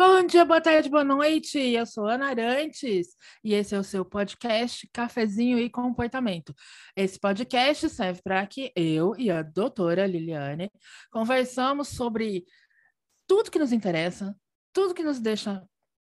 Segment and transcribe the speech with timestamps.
[0.00, 1.58] Bom dia, boa tarde, boa noite.
[1.58, 6.54] Eu sou Ana Arantes e esse é o seu podcast Cafezinho e Comportamento.
[6.94, 10.70] Esse podcast serve para que eu e a doutora Liliane
[11.10, 12.46] conversamos sobre
[13.26, 14.36] tudo que nos interessa,
[14.72, 15.68] tudo que nos deixa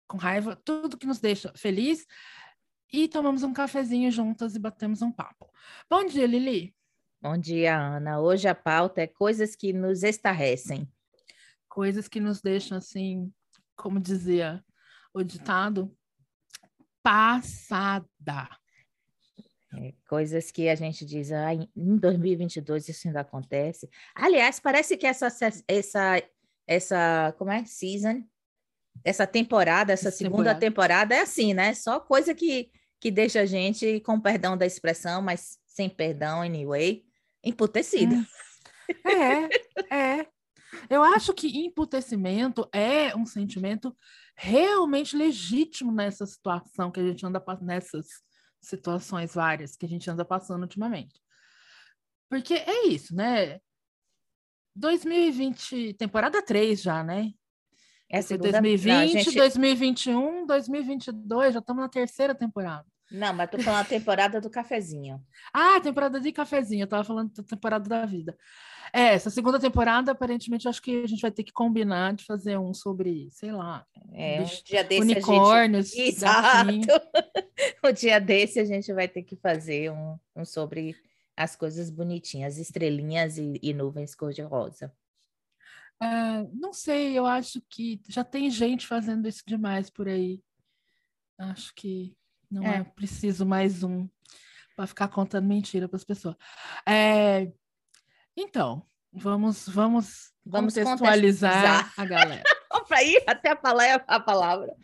[0.08, 2.08] com raiva, tudo que nos deixa feliz
[2.92, 5.48] e tomamos um cafezinho juntas e batemos um papo.
[5.88, 6.76] Bom dia, Lili.
[7.22, 8.20] Bom dia, Ana.
[8.20, 10.92] Hoje a pauta é coisas que nos estarrecem.
[11.70, 13.32] Coisas que nos deixam assim
[13.76, 14.64] como dizia
[15.14, 15.96] o ditado,
[17.04, 18.50] passada.
[19.78, 23.90] É, coisas que a gente diz, ah, em 2022 isso ainda acontece.
[24.16, 25.28] Aliás, parece que essa,
[25.68, 26.24] essa,
[26.66, 27.66] essa, como é?
[27.66, 28.24] Season,
[29.04, 30.60] essa temporada, essa, essa segunda temporada.
[30.60, 31.74] temporada é assim, né?
[31.74, 37.04] Só coisa que, que deixa a gente, com perdão da expressão, mas sem perdão, anyway,
[37.44, 38.16] emputecida.
[38.16, 38.26] Hum.
[39.90, 40.28] É, é.
[40.90, 43.96] Eu acho que emputecimento é um sentimento
[44.36, 48.08] realmente legítimo nessa situação que a gente anda nessas
[48.62, 51.22] situações várias que a gente anda passando ultimamente.
[52.30, 53.60] Porque é isso, né?
[54.76, 57.32] 2020, temporada 3 já, né?
[58.10, 58.52] É segunda...
[58.62, 59.36] 2020, Não, gente...
[59.36, 62.86] 2021, 2022, já estamos na terceira temporada.
[63.12, 65.22] Não, mas tô falando a temporada do cafezinho.
[65.54, 68.38] ah, temporada de cafezinho, eu tava falando da temporada da vida.
[68.94, 72.58] É, essa segunda temporada, aparentemente, acho que a gente vai ter que combinar de fazer
[72.58, 75.90] um sobre, sei lá, é, um dia desse unicórnios.
[75.90, 76.02] Gente...
[76.16, 76.72] Exato.
[77.84, 80.96] um dia desse a gente vai ter que fazer um, um sobre
[81.36, 84.92] as coisas bonitinhas, estrelinhas e, e nuvens cor-de-rosa.
[86.02, 90.42] É, não sei, eu acho que já tem gente fazendo isso demais por aí.
[91.38, 92.16] Acho que
[92.50, 94.08] não é, é preciso mais um
[94.76, 96.36] para ficar contando mentira para as pessoas.
[96.88, 97.52] É,
[98.36, 102.44] então, vamos, vamos, vamos contextualizar, a galera.
[102.88, 104.76] para ir até a palavra, a palavra.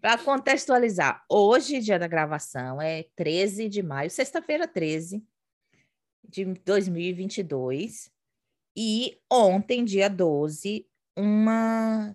[0.00, 5.24] Para contextualizar, hoje, dia da gravação, é 13 de maio, sexta-feira 13
[6.28, 8.10] de 2022.
[8.76, 10.86] E ontem, dia 12,
[11.16, 12.14] uma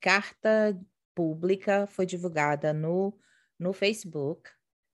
[0.00, 0.78] carta
[1.14, 3.16] pública foi divulgada no,
[3.58, 4.50] no Facebook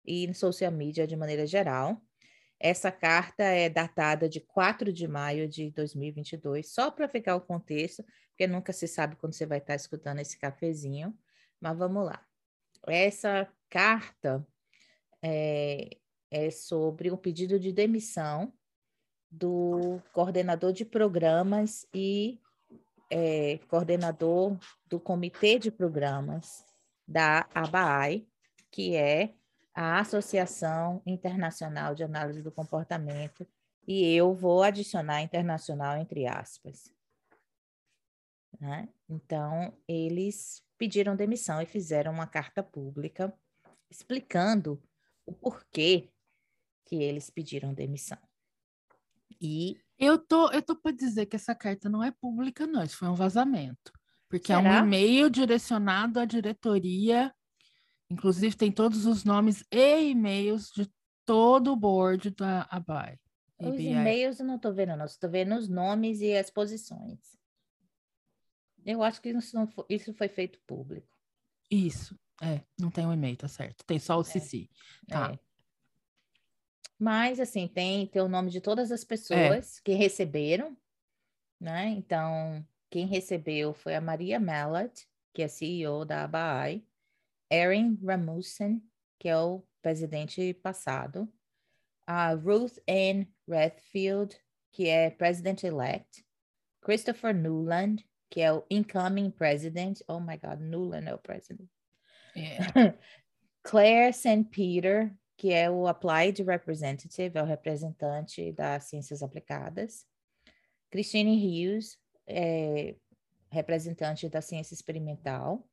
[0.05, 2.01] e no social media de maneira geral,
[2.59, 8.03] essa carta é datada de 4 de maio de 2022, só para ficar o contexto,
[8.29, 11.17] porque nunca se sabe quando você vai estar escutando esse cafezinho,
[11.59, 12.23] mas vamos lá.
[12.87, 14.45] Essa carta
[15.23, 15.97] é,
[16.29, 18.53] é sobre um pedido de demissão
[19.29, 22.39] do coordenador de programas e
[23.09, 26.63] é, coordenador do comitê de programas
[27.07, 28.27] da ABAI,
[28.71, 29.35] que é
[29.73, 33.47] a Associação Internacional de Análise do Comportamento,
[33.87, 36.93] e eu vou adicionar internacional entre aspas.
[38.59, 38.89] Né?
[39.09, 43.33] Então, eles pediram demissão e fizeram uma carta pública
[43.89, 44.81] explicando
[45.25, 46.09] o porquê
[46.85, 48.17] que eles pediram demissão.
[49.39, 52.97] E eu tô, eu tô para dizer que essa carta não é pública, não, isso
[52.97, 53.91] foi um vazamento,
[54.29, 54.77] porque Será?
[54.77, 57.33] é um e-mail direcionado à diretoria
[58.11, 60.91] Inclusive, tem todos os nomes e e-mails de
[61.25, 63.17] todo o board da ABAI.
[63.57, 65.05] Os e-mails eu não estou vendo, não.
[65.05, 67.19] Estou vendo os nomes e as posições.
[68.85, 71.07] Eu acho que isso, não foi, isso foi feito público.
[71.69, 72.59] Isso, é.
[72.77, 73.85] Não tem o um e-mail, tá certo.
[73.85, 74.67] Tem só o é, CC.
[75.07, 75.31] Tá.
[75.31, 75.39] É.
[76.99, 79.81] Mas, assim, tem, tem o nome de todas as pessoas é.
[79.85, 80.75] que receberam,
[81.57, 81.87] né?
[81.87, 86.83] Então, quem recebeu foi a Maria Mallet, que é CEO da ABAI.
[87.51, 88.81] Erin Rasmussen,
[89.19, 91.31] que é o presidente passado,
[92.07, 94.37] a Ruth Ann Redfield,
[94.71, 96.25] que é president-elect,
[96.81, 100.01] Christopher Newland, que é o incoming president.
[100.07, 101.69] Oh my God, Newland é o president.
[102.35, 102.97] Yeah.
[103.63, 104.45] Claire St.
[104.49, 110.05] Peter, que é o applied representative, é o representante das ciências aplicadas.
[110.89, 111.97] Christine Hughes,
[112.27, 112.95] é
[113.51, 115.67] representante da ciência experimental.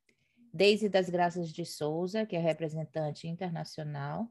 [0.53, 4.29] Daisy das Graças de Souza, que é representante internacional,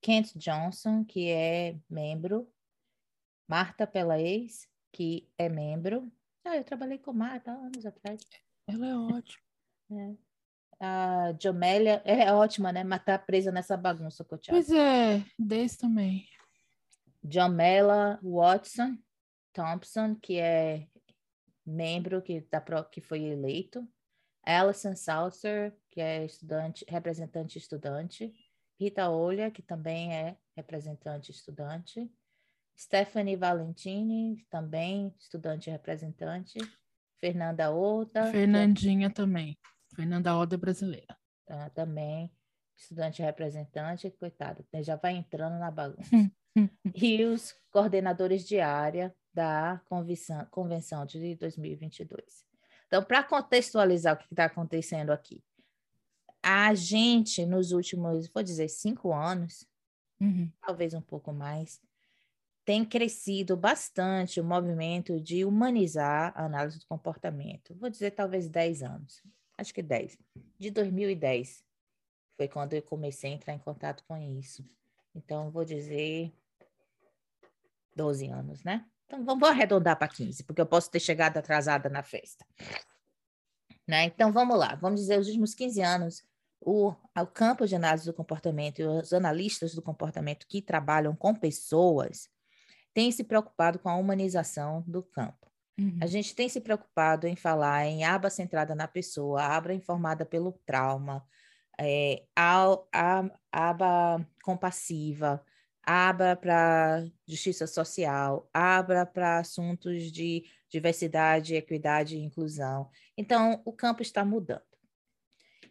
[0.00, 2.50] Kent Johnson, que é membro,
[3.48, 6.10] Marta Pelaez, que é membro.
[6.44, 8.20] Ah, eu trabalhei com Marta há anos atrás.
[8.66, 9.44] Ela é ótima.
[9.92, 10.14] É.
[10.78, 12.84] A Jomélia é ótima, né?
[12.84, 14.56] Mas tá presa nessa bagunça Thiago.
[14.56, 16.24] Pois é, Daisy também.
[17.28, 18.96] Jomela Watson
[19.52, 20.86] Thompson, que é
[21.66, 23.86] membro que, da, que foi eleito.
[24.42, 28.34] Alison Salser, que é estudante, representante estudante,
[28.78, 32.10] Rita Olha, que também é representante estudante,
[32.78, 36.58] Stephanie Valentini, também estudante representante,
[37.20, 38.30] Fernanda Outa.
[38.30, 39.58] Fernandinha que é, também.
[39.94, 41.14] Fernanda Alda brasileira.
[41.46, 42.32] Ah, também,
[42.76, 46.10] estudante representante, coitado, né, já vai entrando na bagunça.
[46.94, 52.49] e os coordenadores de área da convenção, convenção de 2022.
[52.90, 55.40] Então, para contextualizar o que está acontecendo aqui,
[56.42, 59.64] a gente, nos últimos, vou dizer, cinco anos,
[60.20, 60.50] Uhum.
[60.60, 61.80] talvez um pouco mais,
[62.64, 67.76] tem crescido bastante o movimento de humanizar a análise do comportamento.
[67.76, 69.22] Vou dizer, talvez 10 anos.
[69.56, 70.18] Acho que 10.
[70.58, 71.64] De 2010
[72.36, 74.66] foi quando eu comecei a entrar em contato com isso.
[75.14, 76.32] Então, vou dizer
[77.94, 78.84] 12 anos, né?
[79.10, 82.46] Então, vamos arredondar para 15, porque eu posso ter chegado atrasada na festa.
[83.86, 84.04] Né?
[84.04, 84.76] Então, vamos lá.
[84.76, 86.22] Vamos dizer, os últimos 15 anos,
[86.60, 91.34] o, o campo de análise do comportamento e os analistas do comportamento que trabalham com
[91.34, 92.28] pessoas
[92.94, 95.50] têm se preocupado com a humanização do campo.
[95.76, 95.98] Uhum.
[96.00, 100.52] A gente tem se preocupado em falar em aba centrada na pessoa, aba informada pelo
[100.64, 101.26] trauma,
[101.80, 105.44] é, a, a, aba compassiva,
[105.82, 112.90] aba para justiça social, aba para assuntos de diversidade, equidade e inclusão.
[113.16, 114.62] Então, o campo está mudando.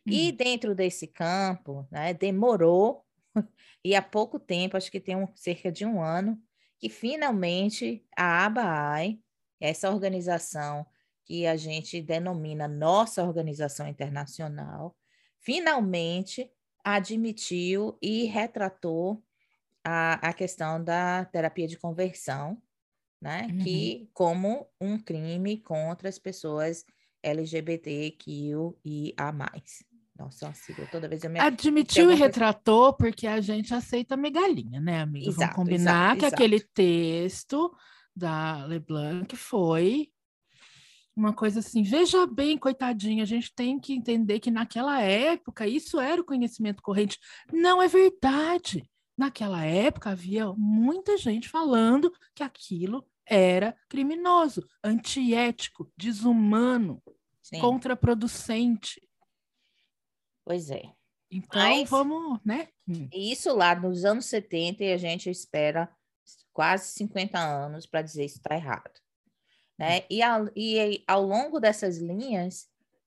[0.10, 0.36] E Uhum.
[0.36, 3.06] dentro desse campo, né, demorou,
[3.84, 6.42] e há pouco tempo, acho que tem um, cerca de um ano,
[6.80, 9.20] que finalmente a ABAI,
[9.60, 10.86] essa organização
[11.26, 14.98] que a gente denomina nossa organização internacional,
[15.40, 16.52] finalmente
[16.84, 19.24] admitiu e retratou
[19.84, 22.62] a, a questão da terapia de conversão,
[23.22, 23.58] né, Uhum.
[23.60, 26.86] que como um crime contra as pessoas
[28.00, 29.32] LGBTQIA+.
[30.18, 31.40] Nossa, uma sigla, toda vez eu me...
[31.40, 35.26] Admitiu e alguma coisa- retratou porque a gente aceita migalhinha, né, amiga?
[35.28, 35.82] Vamos Exato, combinar
[36.16, 36.36] exato, que exato.
[36.44, 37.74] aquele texto
[38.16, 40.10] da LeBlanc foi
[41.16, 46.00] uma coisa assim, veja bem, coitadinha, a gente tem que entender que naquela época isso
[46.00, 47.18] era o conhecimento corrente.
[47.52, 48.89] Não é verdade.
[49.20, 57.04] Naquela época havia muita gente falando que aquilo era criminoso, antiético, desumano,
[57.42, 59.06] Sim, contraproducente.
[60.46, 60.94] pois é.
[61.30, 62.70] Então, Mas- vamos, né?
[63.12, 65.94] E isso lá nos anos 70 e a gente espera
[66.54, 69.02] quase 50 anos para dizer isso está errado.
[69.78, 70.06] Né?
[70.10, 72.70] E, ao, e ao longo dessas linhas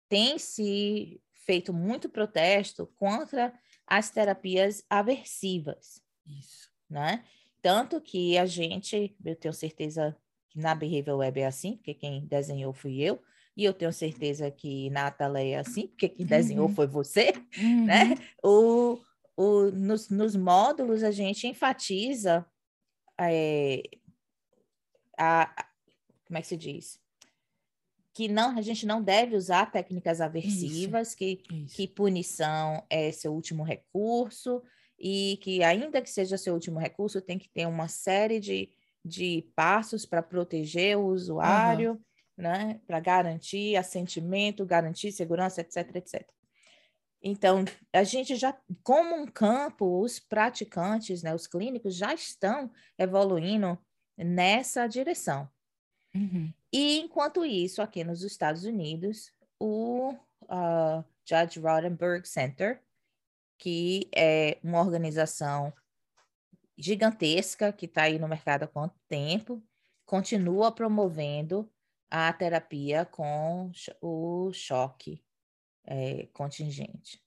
[0.08, 3.52] tem se feito muito protesto contra
[3.90, 6.70] as terapias aversivas, Isso.
[6.88, 7.24] né?
[7.60, 10.16] Tanto que a gente, eu tenho certeza
[10.48, 13.20] que na Behavior Web é assim, porque quem desenhou fui eu,
[13.56, 16.74] e eu tenho certeza que na Ataleia é assim, porque quem desenhou Uhum.
[16.74, 17.84] foi você, Uhum.
[17.86, 18.14] né?
[18.42, 18.98] O,
[19.36, 22.46] o, nos, nos módulos, a gente enfatiza
[23.20, 23.82] é,
[25.18, 25.68] a, a-
[26.26, 26.99] como é que se diz?
[28.12, 31.76] Que não, a gente não deve usar técnicas aversivas, que, Isso.
[31.76, 34.62] que punição é seu último recurso,
[35.00, 38.70] e que, ainda que seja seu último recurso, tem que ter uma série de,
[39.02, 41.98] de passos para proteger o usuário,
[42.36, 42.80] né?
[42.86, 46.28] Para garantir assentimento, garantir segurança, etc, etc.
[47.22, 53.78] Então, a gente já, como um campo, os praticantes, né, os clínicos já estão evoluindo
[54.16, 55.48] nessa direção.
[56.14, 56.52] Uhum.
[56.72, 60.14] E, enquanto isso, aqui nos Estados Unidos, o
[60.48, 62.82] ah, Judge Rodenberg Center,
[63.58, 65.72] que é uma organização
[66.78, 69.62] gigantesca que está aí no mercado há quanto tempo,
[70.06, 71.70] continua promovendo
[72.10, 75.22] a terapia com o choque
[75.86, 77.22] eh, contingente.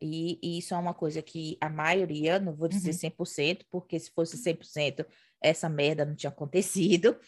[0.00, 3.10] E, e isso é uma coisa que a maioria, não vou dizer Uhum.
[3.10, 5.06] 100%, porque se fosse 100%,
[5.40, 7.18] essa merda não tinha acontecido,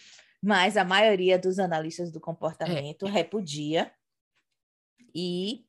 [0.43, 3.93] mas a maioria dos analistas do comportamento repudia.
[5.15, 5.65] E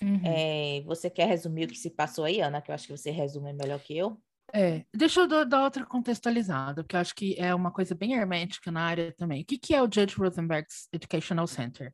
[0.00, 0.20] Uhum.
[0.24, 2.62] eh, você quer resumir o que se passou aí, Ana?
[2.62, 4.16] Que eu acho que você resume melhor que eu.
[4.54, 8.14] É, deixa eu dar, dar outra contextualizada, porque eu acho que é uma coisa bem
[8.14, 9.42] hermética na área também.
[9.42, 11.92] O que, que é o Judge Rosenberg's Educational Center?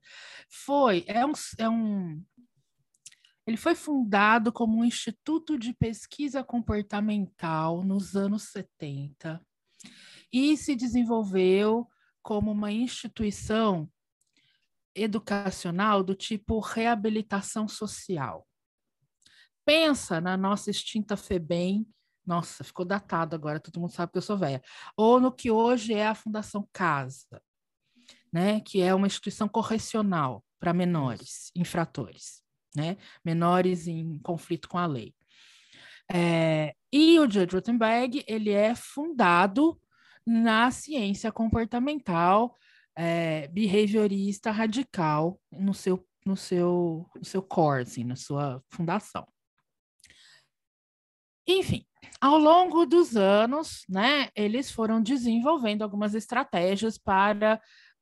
[0.48, 2.22] Foi, é um, é um,
[3.46, 9.40] ele foi fundado como um instituto de pesquisa comportamental nos anos 70
[10.32, 11.88] e se desenvolveu
[12.24, 13.88] como uma instituição
[14.94, 18.46] educacional do tipo reabilitação social.
[19.64, 21.86] Pensa na nossa extinta FEBEM,
[22.26, 24.62] nossa, ficou datado agora, todo mundo sabe que eu sou velha.
[24.96, 27.42] Ou no que hoje é a Fundação Casa,
[28.32, 28.60] né?
[28.60, 32.42] Que é uma instituição correcional para menores, infratores,
[32.74, 32.96] né?
[33.22, 35.14] Menores em conflito com a lei.
[36.10, 39.78] É, e o Judge Rotenberg, ele é fundado
[40.26, 42.54] na ciência comportamental
[42.96, 49.26] é, behaviorista radical, no seu no seu, no seu core, assim, na sua fundação.
[51.46, 51.84] Enfim,
[52.20, 57.60] ao longo dos anos, né, eles foram desenvolvendo algumas estratégias para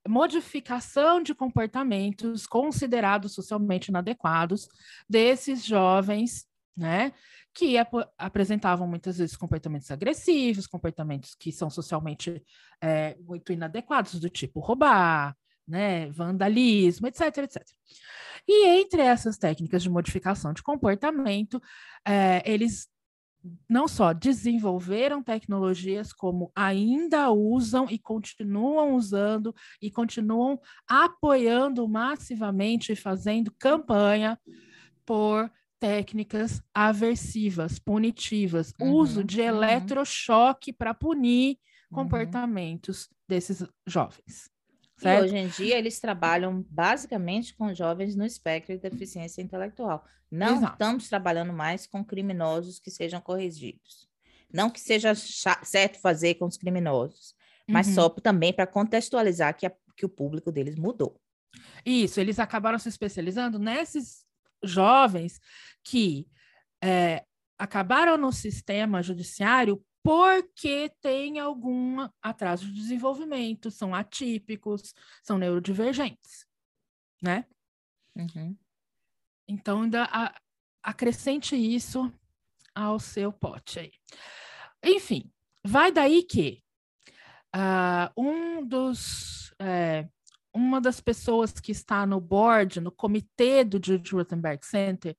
[0.08, 4.68] modificação de comportamentos considerados socialmente inadequados
[5.08, 7.12] desses jovens, né,
[7.54, 12.42] que ap apresentavam muitas vezes comportamentos agressivos, comportamentos que são socialmente
[12.80, 15.36] é, muito inadequados, do tipo roubar,
[15.66, 17.62] né, vandalismo, etc, etc.
[18.48, 21.60] E entre essas técnicas de modificação de comportamento,
[22.06, 22.88] é, eles
[23.68, 33.52] não só desenvolveram tecnologias, como ainda usam e continuam usando e continuam apoiando massivamente, fazendo
[33.58, 34.38] campanha
[35.04, 35.50] por
[35.82, 39.48] técnicas aversivas, punitivas, uhum, uso de uhum.
[39.48, 41.58] eletrochoque para punir
[41.90, 42.04] uhum.
[42.04, 44.48] comportamentos desses jovens.
[44.96, 45.22] Certo?
[45.22, 50.04] E hoje em dia eles trabalham basicamente com jovens no espectro de deficiência intelectual.
[50.30, 50.72] Não Exato.
[50.74, 54.08] estamos trabalhando mais com criminosos que sejam corrigidos.
[54.52, 57.34] Não que seja certo fazer com os criminosos,
[57.68, 57.94] mas uhum.
[57.94, 61.20] só também para contextualizar que, a, que o público deles mudou.
[61.84, 64.24] Isso, eles acabaram se especializando nesses
[64.62, 65.40] jovens
[65.82, 66.26] que
[66.82, 67.24] é,
[67.58, 76.44] acabaram no sistema judiciário porque tem algum atraso de desenvolvimento, são atípicos, são neurodivergentes,
[77.22, 77.46] né?
[78.16, 78.56] Uhum.
[79.46, 80.34] Então, ainda a,
[80.82, 82.12] acrescente isso
[82.74, 83.92] ao seu pote aí.
[84.82, 85.30] Enfim,
[85.64, 86.64] vai daí que
[87.54, 90.08] uh, um dos, é,
[90.54, 95.16] uma das pessoas que está no board, no comitê do Jude Rothenberg Center,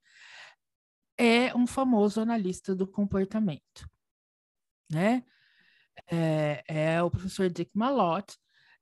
[1.18, 3.88] é um famoso analista do comportamento
[4.94, 5.24] né?
[6.10, 8.36] É, é o professor Dick Malott,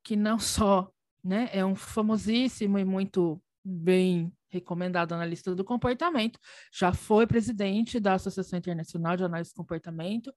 [0.04, 0.92] que não só
[1.24, 6.40] né, é um famosíssimo e muito bem recomendado analista do comportamento,
[6.74, 10.34] já foi presidente da Associação Internacional de Análise do Comportamento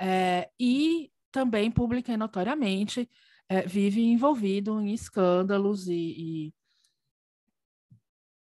[0.00, 3.08] é, e também publica notoriamente
[3.48, 6.54] é, vive envolvido em escândalos e, e,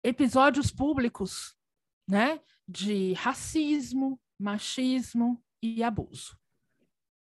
[0.04, 1.56] episódios públicos,
[2.08, 6.40] né, de racismo, machismo e abuso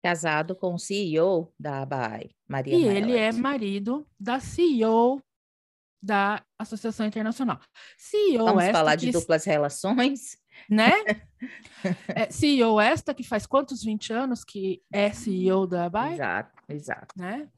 [0.02, 5.22] casado com o CEO da ABAI, Maria E ele é marido da CEO
[6.02, 7.60] da Associação Internacional.
[7.98, 10.38] CEO Vamos falar de duplas relações?
[10.70, 10.92] Né?
[12.16, 16.14] é, CEO esta que faz quantos 20 anos que é CEO da ABAI?
[16.14, 17.16] Exato, exato.
[17.18, 17.50] Né?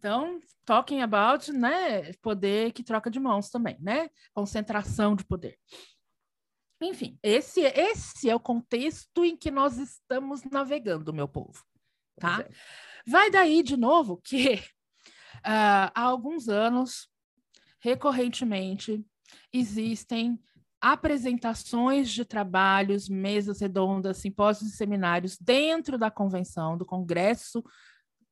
[0.00, 4.08] Então, talking about, né, poder que troca de mãos também, né?
[4.32, 5.58] Concentração de poder.
[6.80, 11.62] Enfim, esse, esse é o contexto em que nós estamos navegando, meu povo
[12.20, 12.42] tá?
[12.42, 12.50] É.
[13.06, 14.60] Vai daí de novo que uh,
[15.42, 17.08] há alguns anos,
[17.80, 19.04] recorrentemente,
[19.52, 20.38] existem
[20.80, 27.64] apresentações de trabalhos, mesas redondas, simpósios e seminários dentro da convenção, do Congresso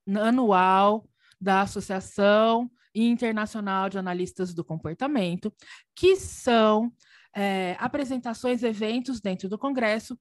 [0.06, 1.06] Anual
[1.40, 5.54] da Associação Internacional de Analistas do Comportamento,
[5.94, 6.92] que são
[7.34, 10.18] é, apresentações, eventos dentro do Congresso,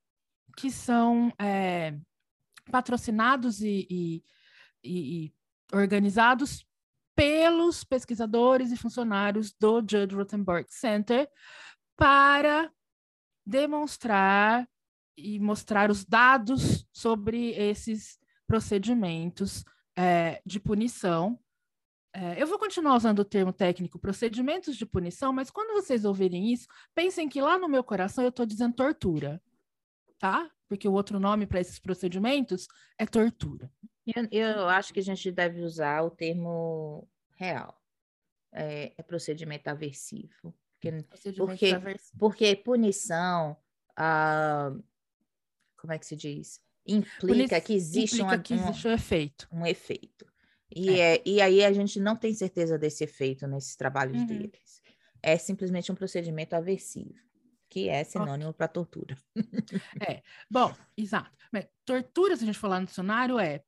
[0.57, 1.97] que são é,
[2.71, 4.23] patrocinados e, e,
[4.83, 5.33] e,
[5.73, 6.65] organizados
[7.15, 11.27] pelos pesquisadores e funcionários do Judd Rothenberg Center
[11.95, 12.71] para
[13.45, 14.67] demonstrar
[15.17, 19.65] e mostrar os dados sobre esses procedimentos
[19.97, 21.39] é, de punição.
[22.13, 26.51] É, eu vou continuar usando o termo técnico procedimentos de punição, mas quando vocês ouvirem
[26.51, 29.41] isso, pensem que lá no meu coração eu estou dizendo tortura,
[30.17, 30.49] tá?
[30.67, 33.71] porque o outro nome para esses procedimentos é tortura.
[34.05, 37.81] Eu, eu, acho que a gente deve usar o termo real.
[38.51, 40.55] É, é procedimento aversivo.
[40.75, 42.17] Porque, procedimento porque, aversivo.
[42.19, 43.57] porque punição,
[43.95, 44.71] ah,
[45.77, 46.61] como é que se diz?
[46.87, 49.47] Implica que existe, implica uma, que existe um, um efeito.
[49.51, 50.25] Um efeito.
[50.73, 51.15] E, é.
[51.15, 51.21] é.
[51.25, 54.25] e aí a gente não tem certeza desse efeito nesses trabalhos uhum.
[54.25, 54.81] deles.
[55.21, 57.13] É simplesmente um procedimento aversivo
[57.69, 59.15] que é sinônimo para tortura.
[60.09, 61.31] É, bom, exato.
[61.51, 63.61] Mas, tortura, se a gente falar no dicionário, é,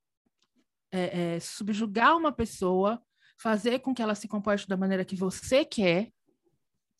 [0.91, 3.01] é, é, subjugar uma pessoa,
[3.37, 6.11] fazer com que ela se comporte da maneira que você quer,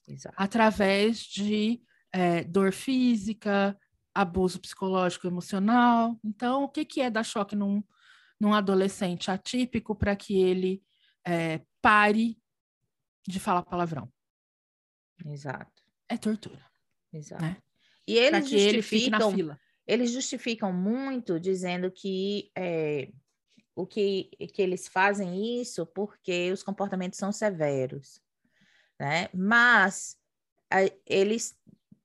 [0.08, 0.36] exato.
[0.38, 3.78] através de é, dor física,
[4.20, 6.20] abuso psicológico emocional.
[6.24, 7.84] Então, o que, que é dar choque num,
[8.40, 10.84] num adolescente atípico para que ele
[11.26, 12.38] é, pare
[13.28, 14.12] de falar palavrão?
[15.26, 15.84] Exato.
[16.08, 16.66] É tortura.
[17.14, 17.44] Exato.
[17.44, 17.58] Né?
[18.08, 23.12] E eles justificam, ele eles justificam muito dizendo que é,
[23.76, 28.22] o que, que eles fazem isso porque os comportamentos são severos,
[29.00, 29.30] né?
[29.34, 30.18] Mas
[31.06, 31.58] eles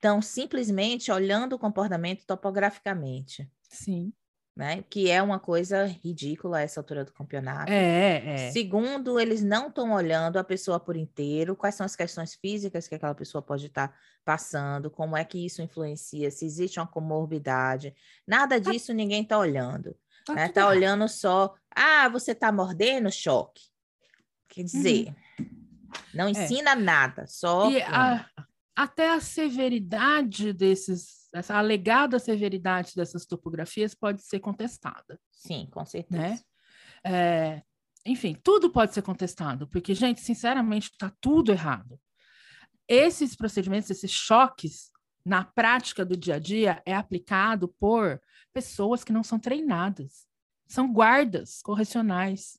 [0.05, 3.51] estão simplesmente olhando o comportamento topograficamente.
[3.71, 4.13] Sim.
[4.55, 4.85] Né?
[4.89, 7.73] Que é uma coisa ridícula a essa altura do campeonato.
[7.73, 8.51] É, é.
[8.53, 12.95] Segundo, eles não estão olhando a pessoa por inteiro, quais são as questões físicas que
[12.95, 13.95] aquela pessoa pode estar tá
[14.25, 17.95] passando, como é que isso influencia, se existe uma comorbidade.
[18.27, 19.97] Nada tá disso ninguém está olhando.
[20.21, 20.49] Está né?
[20.49, 23.63] Tá olhando só, ah, você está mordendo, choque.
[24.49, 25.47] Quer dizer, uhum.
[26.13, 26.31] não é.
[26.31, 26.77] ensina é.
[26.77, 27.69] nada, só.
[27.71, 28.25] E a,
[28.77, 35.19] até a severidade desses, essa alegada severidade dessas topografias pode ser contestada.
[35.31, 36.21] Sim, com certeza.
[36.21, 36.41] Né?
[37.05, 37.63] É,
[38.07, 41.99] enfim, tudo pode ser contestado, porque, gente, sinceramente, está tudo errado.
[42.89, 44.91] Esses procedimentos, esses choques,
[45.25, 48.21] na prática do dia a dia, é aplicado por
[48.53, 50.27] pessoas que não são treinadas.
[50.67, 52.59] São guardas correcionais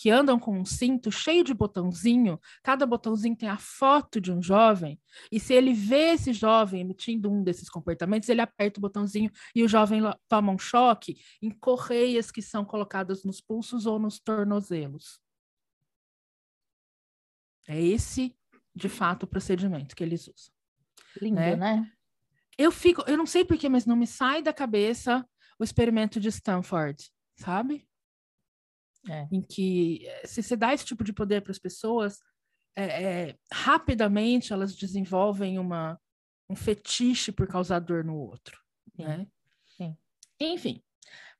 [0.00, 4.42] que andam com um cinto cheio de botãozinho, cada botãozinho tem a foto de um
[4.42, 4.98] jovem,
[5.30, 9.62] e se ele vê esse jovem emitindo um desses comportamentos, ele aperta o botãozinho e
[9.62, 15.20] o jovem toma um choque em correias que são colocadas nos pulsos ou nos tornozelos.
[17.68, 18.34] É esse,
[18.74, 20.54] de fato, o procedimento que eles usam.
[21.20, 21.56] Lindo, né?
[21.56, 21.92] né?
[22.56, 25.28] Eu fico, eu não sei porquê, mas não me sai da cabeça
[25.58, 27.86] o experimento de Stanford, sabe?
[29.08, 29.26] É.
[29.32, 32.18] em que eh, se você dá esse tipo de poder para as pessoas,
[32.76, 35.98] é, é, rapidamente elas desenvolvem uma,
[36.48, 38.58] um fetiche por causar dor no outro,
[38.96, 39.04] Sim.
[39.04, 39.26] né?
[39.76, 39.96] Sim.
[40.40, 40.82] Enfim,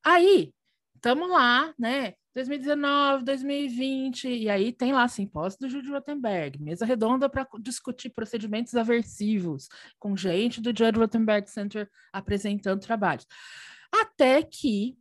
[0.05, 0.53] aí
[0.95, 2.15] estamos lá, né?
[2.35, 8.77] 2019, 2020, e aí tem lá simpósio do Júlio Rotenberg, mesa redonda para discutir procedimentos
[8.77, 13.27] aversivos, com gente do Judd Rotenberg Center apresentando trabalhos.
[13.93, 14.97] Até que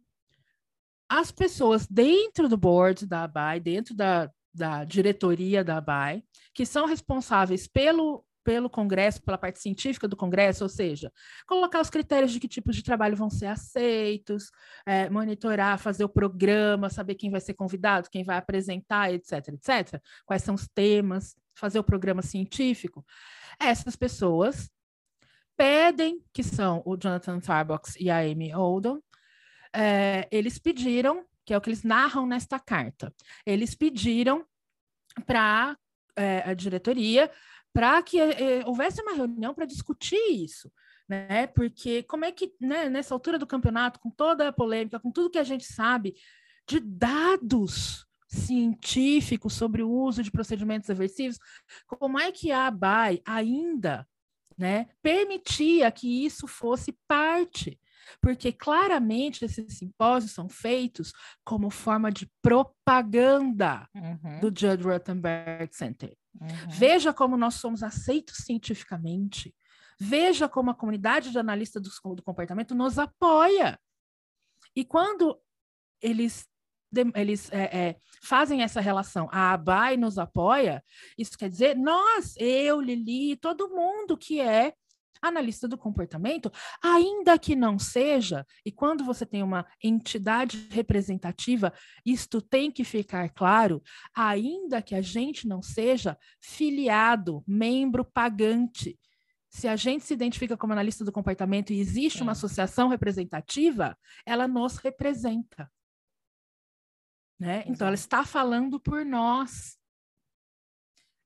[1.09, 6.85] as pessoas dentro do board da ABAI, dentro da, da diretoria da ABAI, que são
[6.85, 11.11] responsáveis pelo, pelo Congresso, pela parte científica do Congresso, ou seja,
[11.47, 14.51] colocar os critérios de que tipos de trabalho vão ser aceitos,
[14.85, 20.01] é, monitorar, fazer o programa, saber quem vai ser convidado, quem vai apresentar, etc, etc,
[20.25, 23.03] quais são os temas, fazer o programa científico.
[23.59, 24.69] Essas pessoas
[25.57, 29.01] pedem, que são o Jonathan Tarbox e a Amy Oldham,
[29.75, 33.13] é, eles pediram, que é o que eles narram nesta carta,
[33.45, 34.45] eles pediram
[35.25, 35.77] para
[36.15, 37.31] é, a diretoria
[37.73, 40.71] para que é, houvesse uma reunião para discutir isso,
[41.07, 41.47] né?
[41.47, 45.29] Porque como é que, né, nessa altura do campeonato, com toda a polêmica, com tudo
[45.29, 46.15] que a gente sabe
[46.67, 51.39] de dados científicos sobre o uso de procedimentos aversivos,
[51.87, 54.07] como é que a ABAI ainda
[54.57, 57.79] né, permitia que isso fosse parte
[58.21, 61.11] porque claramente esses simpósios são feitos
[61.43, 64.39] como forma de propaganda uhum.
[64.39, 66.15] do Judd Rothenberg Center.
[66.39, 66.47] Uhum.
[66.69, 69.53] Veja como nós somos aceitos cientificamente.
[69.99, 73.77] Veja como a comunidade de analistas do, do comportamento nos apoia.
[74.75, 75.39] E quando
[76.01, 76.47] eles
[77.13, 80.83] eles é, é, fazem essa relação, a ABAI nos apoia,
[81.17, 84.73] isso quer dizer, nós, eu, Lili, todo mundo que é
[85.21, 86.51] analista do comportamento,
[86.81, 91.73] ainda que não seja, e quando você tem uma entidade representativa,
[92.05, 93.81] isto tem que ficar claro,
[94.15, 98.97] ainda que a gente não seja filiado, membro pagante.
[99.49, 102.23] Se a gente se identifica como analista do comportamento e existe é.
[102.23, 105.69] uma associação representativa, ela nos representa.
[107.39, 107.63] Né?
[107.65, 109.79] Então, ela está falando por nós.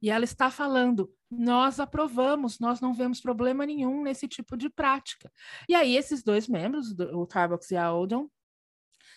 [0.02, 5.32] E ela está falando, nós aprovamos, nós não vemos problema nenhum nesse tipo de prática.
[5.68, 8.30] E aí, esses dois membros, o Tarbox e a Oldham,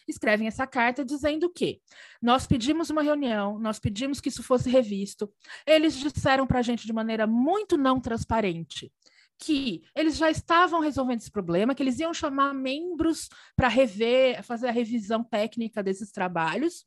[0.09, 1.81] escrevem essa carta dizendo que
[2.23, 5.33] nós pedimos uma reunião, nós pedimos que isso fosse revisto.
[5.67, 8.93] Eles disseram para a gente de maneira muito não transparente
[9.39, 14.69] que eles já estavam resolvendo esse problema, que eles iam chamar membros para rever, fazer
[14.69, 16.87] a revisão técnica desses trabalhos.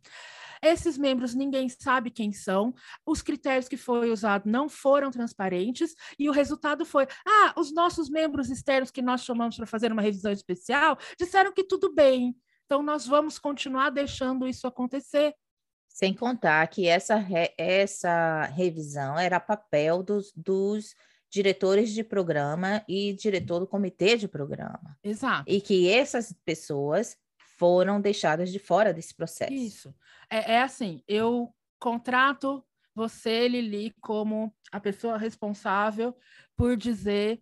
[0.62, 2.74] Esses membros ninguém sabe quem são,
[3.06, 8.10] os critérios que foi usado não foram transparentes e o resultado foi: ah, os nossos
[8.10, 12.36] membros externos que nós chamamos para fazer uma revisão especial disseram que tudo bem.
[12.66, 15.34] Então nós vamos continuar deixando isso acontecer.
[15.88, 20.94] Sem contar que essa, re, essa revisão era papel dos, dos
[21.30, 24.98] diretores de programa e diretor do comitê de programa.
[25.04, 25.44] Exato.
[25.48, 27.18] E que essas pessoas
[27.58, 29.54] foram deixadas de fora desse processo.
[29.54, 29.94] Isso.
[30.30, 32.64] É, é assim, eu contrato
[32.94, 36.16] você, Lili, como a pessoa responsável
[36.56, 37.42] por dizer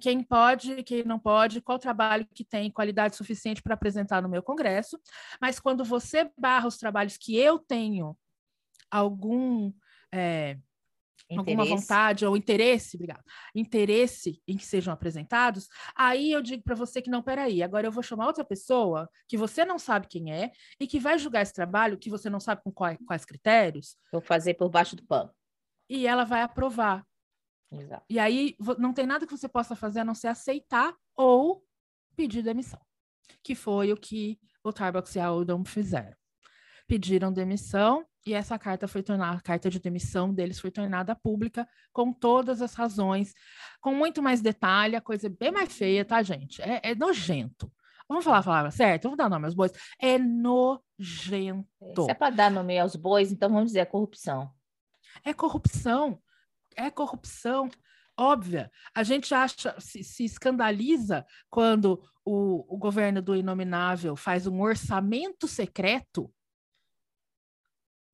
[0.00, 4.42] quem pode, quem não pode, qual trabalho que tem qualidade suficiente para apresentar no meu
[4.42, 4.98] congresso.
[5.40, 8.16] Mas quando você barra os trabalhos que eu tenho
[8.90, 9.72] algum
[10.12, 10.58] é,
[11.30, 13.22] alguma vontade ou interesse, obrigado,
[13.54, 17.92] interesse em que sejam apresentados, aí eu digo para você que não, peraí, agora eu
[17.92, 21.52] vou chamar outra pessoa que você não sabe quem é e que vai julgar esse
[21.52, 23.96] trabalho que você não sabe com quais, quais critérios.
[24.12, 25.30] Vou fazer por baixo do pano.
[25.88, 27.04] E ela vai aprovar.
[27.70, 28.04] Exato.
[28.08, 31.64] E aí não tem nada que você possa fazer a não ser aceitar ou
[32.16, 32.80] pedir demissão,
[33.42, 36.16] que foi o que o Tarbox e a Oldham fizeram.
[36.86, 41.66] Pediram demissão e essa carta foi tornada, a carta de demissão deles foi tornada pública
[41.92, 43.34] com todas as razões,
[43.80, 46.60] com muito mais detalhe, a coisa é bem mais feia, tá, gente?
[46.60, 47.72] É, é nojento.
[48.08, 49.08] Vamos falar a palavra certa?
[49.08, 49.72] Vamos dar nome aos bois?
[50.00, 52.04] É nojento.
[52.04, 54.50] Se é para dar nome aos bois, então vamos dizer corrupção.
[55.24, 56.20] É corrupção.
[56.76, 57.70] É corrupção
[58.18, 58.70] óbvia.
[58.94, 65.46] A gente acha, se, se escandaliza quando o, o governo do Inominável faz um orçamento
[65.46, 66.30] secreto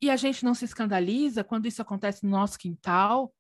[0.05, 3.35] e a gente não se escandaliza quando isso acontece no nosso quintal,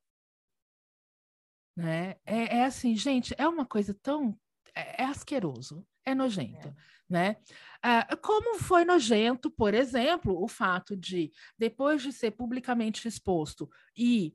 [1.76, 2.16] né?
[2.24, 4.38] É, é assim, gente, é uma coisa tão
[4.74, 6.74] é, é asqueroso, é nojento, é.
[7.06, 7.36] né?
[7.82, 14.34] Ah, como foi nojento, por exemplo, o fato de depois de ser publicamente exposto e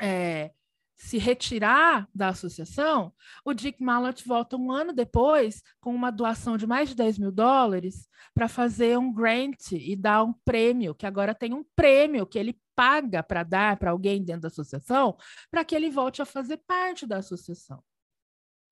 [0.00, 0.52] é,
[0.96, 3.12] se retirar da associação,
[3.44, 7.32] o Dick Mallett volta um ano depois com uma doação de mais de 10 mil
[7.32, 12.38] dólares para fazer um grant e dar um prêmio, que agora tem um prêmio que
[12.38, 15.16] ele paga para dar para alguém dentro da associação,
[15.50, 17.82] para que ele volte a fazer parte da associação.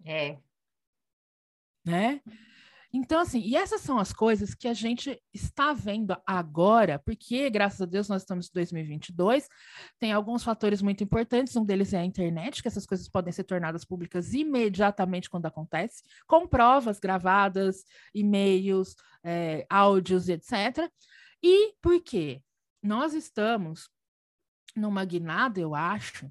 [0.04, 0.38] É.
[1.84, 2.20] Né?
[2.94, 7.80] Então, assim, e essas são as coisas que a gente está vendo agora, porque, graças
[7.80, 9.48] a Deus, nós estamos em 2022,
[9.98, 13.44] tem alguns fatores muito importantes, um deles é a internet, que essas coisas podem ser
[13.44, 17.82] tornadas públicas imediatamente quando acontece, com provas gravadas,
[18.14, 20.90] e-mails, é, áudios, etc.
[21.42, 22.42] E por quê?
[22.82, 23.88] Nós estamos
[24.76, 26.30] numa guinada, eu acho,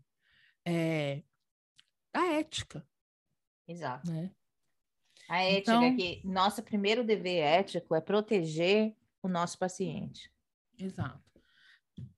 [0.63, 1.23] é,
[2.13, 2.85] da ética.
[3.67, 4.11] Exato.
[4.11, 4.31] Né?
[5.31, 10.29] A ética então, é que nosso primeiro dever ético é proteger o nosso paciente.
[10.77, 11.21] Exato.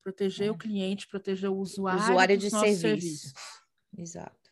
[0.04, 0.52] Proteger é.
[0.52, 2.82] o cliente, proteger o usuário, usuário de serviço.
[2.82, 3.34] Serviços.
[3.96, 4.50] Exato.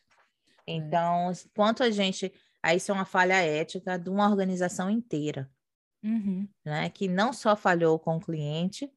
[0.64, 0.74] É.
[0.74, 1.34] Então, é.
[1.56, 2.32] quanto a gente.
[2.62, 5.50] Aí isso é uma falha ética de uma organização inteira.
[6.00, 6.48] Uhum.
[6.64, 6.88] Né?
[6.90, 8.88] Que não só falhou com o cliente,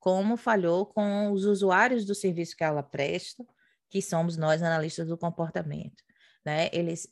[0.00, 3.46] como falhou com os usuários do serviço que ela presta,
[3.88, 6.02] que somos nós, analistas do comportamento.
[6.44, 6.68] Né?
[6.72, 7.06] Eles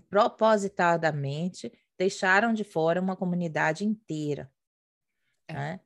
[0.00, 4.50] propositadamente deixaram de fora uma comunidade inteira.
[5.48, 5.52] É.
[5.52, 5.80] Né?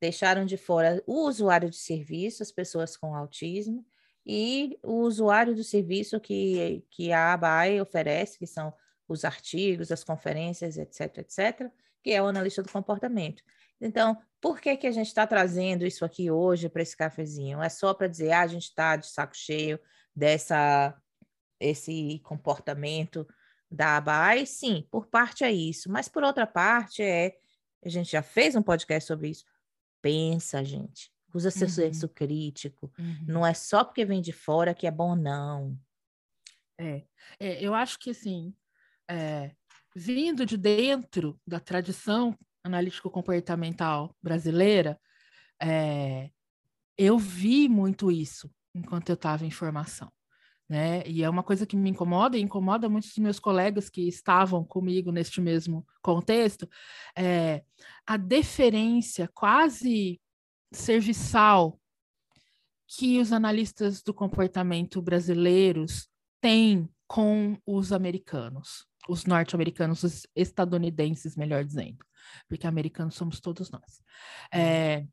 [0.00, 3.84] Deixaram de fora o usuário de serviço, as pessoas com autismo,
[4.24, 8.74] e o usuário do serviço que, que a ABAE oferece, que são
[9.08, 11.70] os artigos, as conferências, etc., etc.,
[12.02, 13.42] que é o analista do comportamento.
[13.80, 17.62] Então, por que, que a gente está trazendo isso aqui hoje para esse cafezinho?
[17.62, 19.78] É só para dizer, ah, a gente está de saco cheio
[20.14, 20.94] dessa
[21.58, 23.26] esse comportamento
[23.70, 27.36] da ABAI, sim, por parte é isso, mas por outra parte é,
[27.84, 29.44] a gente já fez um podcast sobre isso,
[30.00, 31.72] pensa, gente, usa seu uhum.
[31.72, 33.24] senso crítico, uhum.
[33.26, 35.78] não é só porque vem de fora que é bom, não.
[36.78, 37.04] É,
[37.40, 38.54] é eu acho que, assim,
[39.10, 39.54] é,
[39.94, 44.98] vindo de dentro da tradição analítico-comportamental brasileira,
[45.60, 46.30] é,
[46.96, 50.10] eu vi muito isso enquanto eu estava em formação
[50.68, 51.02] né?
[51.06, 55.12] E é uma coisa que me incomoda e incomoda muitos meus colegas que estavam comigo
[55.12, 56.68] neste mesmo contexto,
[57.16, 57.62] é
[58.06, 60.20] a deferência quase
[60.72, 61.78] serviçal
[62.86, 66.08] que os analistas do comportamento brasileiros
[66.40, 71.98] têm com os americanos, os norte-americanos, os estadunidenses, melhor dizendo,
[72.48, 74.02] porque americanos somos todos nós.
[74.52, 75.06] É,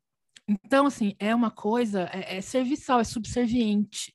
[0.46, 4.14] então, assim, é uma coisa, é, é serviçal, é subserviente.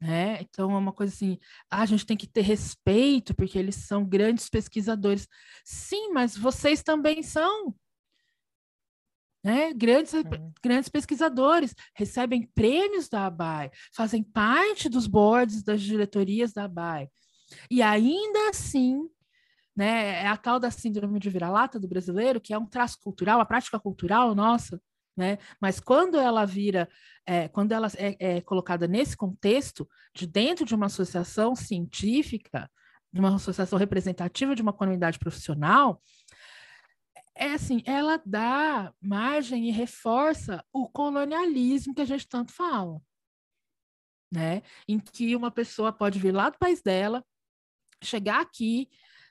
[0.00, 0.38] Né?
[0.42, 1.38] Então é uma coisa assim,
[1.70, 5.26] ah, a gente tem que ter respeito porque eles são grandes pesquisadores.
[5.64, 7.74] Sim, mas vocês também são.
[9.42, 9.72] Né?
[9.74, 10.52] Grandes, uhum.
[10.62, 17.08] grandes pesquisadores recebem prêmios da ABAI, fazem parte dos boards das diretorias da ABAI.
[17.70, 19.08] E ainda assim,
[19.76, 23.40] né, é a tal da síndrome de vira-lata do brasileiro, que é um traço cultural,
[23.40, 24.80] a prática cultural nossa,
[25.16, 25.38] né?
[25.60, 26.88] Mas quando ela vira,
[27.26, 32.70] é, quando ela é, é, colocada nesse contexto, de dentro de uma associação científica,
[33.12, 36.02] de uma associação representativa de uma comunidade profissional,
[37.36, 43.00] é assim, ela dá margem e reforça o colonialismo que a gente tanto fala,
[44.32, 44.62] né?
[44.88, 47.24] Em que uma pessoa pode vir lá do país dela,
[48.02, 48.88] chegar aqui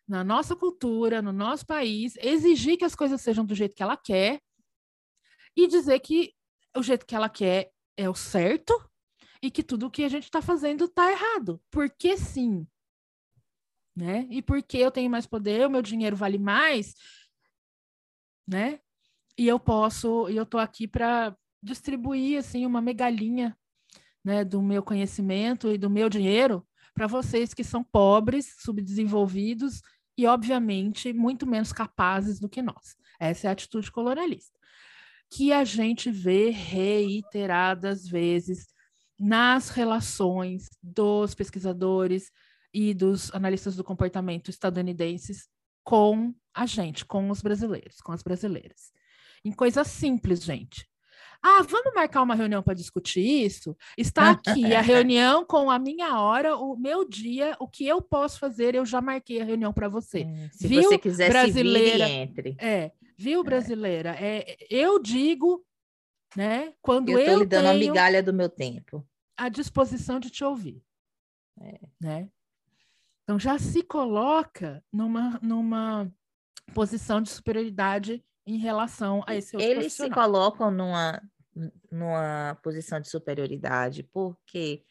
[0.07, 3.95] na nossa cultura, no nosso país, exigir que as coisas sejam do jeito que ela
[3.95, 4.41] quer,
[5.55, 6.33] e dizer que
[6.75, 8.73] o jeito que ela quer é o certo
[9.41, 11.61] e que tudo o que a gente está fazendo está errado.
[11.69, 12.67] Porque sim.
[13.95, 14.27] Né?
[14.29, 16.95] E porque eu tenho mais poder, o meu dinheiro vale mais,
[18.47, 18.79] né?
[19.37, 23.55] E eu posso, e eu estou aqui para distribuir assim uma megalinha,
[24.23, 29.81] né, do meu conhecimento e do meu dinheiro para vocês que são pobres, subdesenvolvidos
[30.17, 32.95] e, obviamente, muito menos capazes do que nós.
[33.19, 34.59] Essa é a atitude colonialista.
[35.35, 38.67] Que a gente vê reiteradas vezes
[39.19, 42.31] nas relações dos pesquisadores
[42.73, 45.47] e dos analistas do comportamento estadunidenses
[45.83, 48.91] com a gente, com os brasileiros, com as brasileiras.
[49.43, 50.87] Em coisas simples, gente.
[51.41, 53.75] Ah, vamos marcar uma reunião para discutir isso?
[53.97, 58.39] Está aqui a reunião com a minha hora, o meu dia, o que eu posso
[58.39, 60.23] fazer, eu já marquei a reunião para você.
[60.23, 62.55] Hum, se viu, você quiser brasileira, se entre.
[62.59, 62.91] É,
[63.23, 63.43] viu, é.
[63.43, 64.15] brasileira?
[64.19, 64.57] É.
[64.69, 65.65] eu digo,
[66.36, 69.07] né, quando eu estou lhe dando a migalha do meu tempo.
[69.38, 70.83] À disposição de te ouvir.
[71.59, 71.79] É.
[72.01, 72.29] Né?
[73.23, 76.12] Então já se coloca numa, numa
[76.73, 81.21] posição de superioridade em relação a esse outro Eles se colocam numa,
[81.89, 84.83] numa posição de superioridade, porque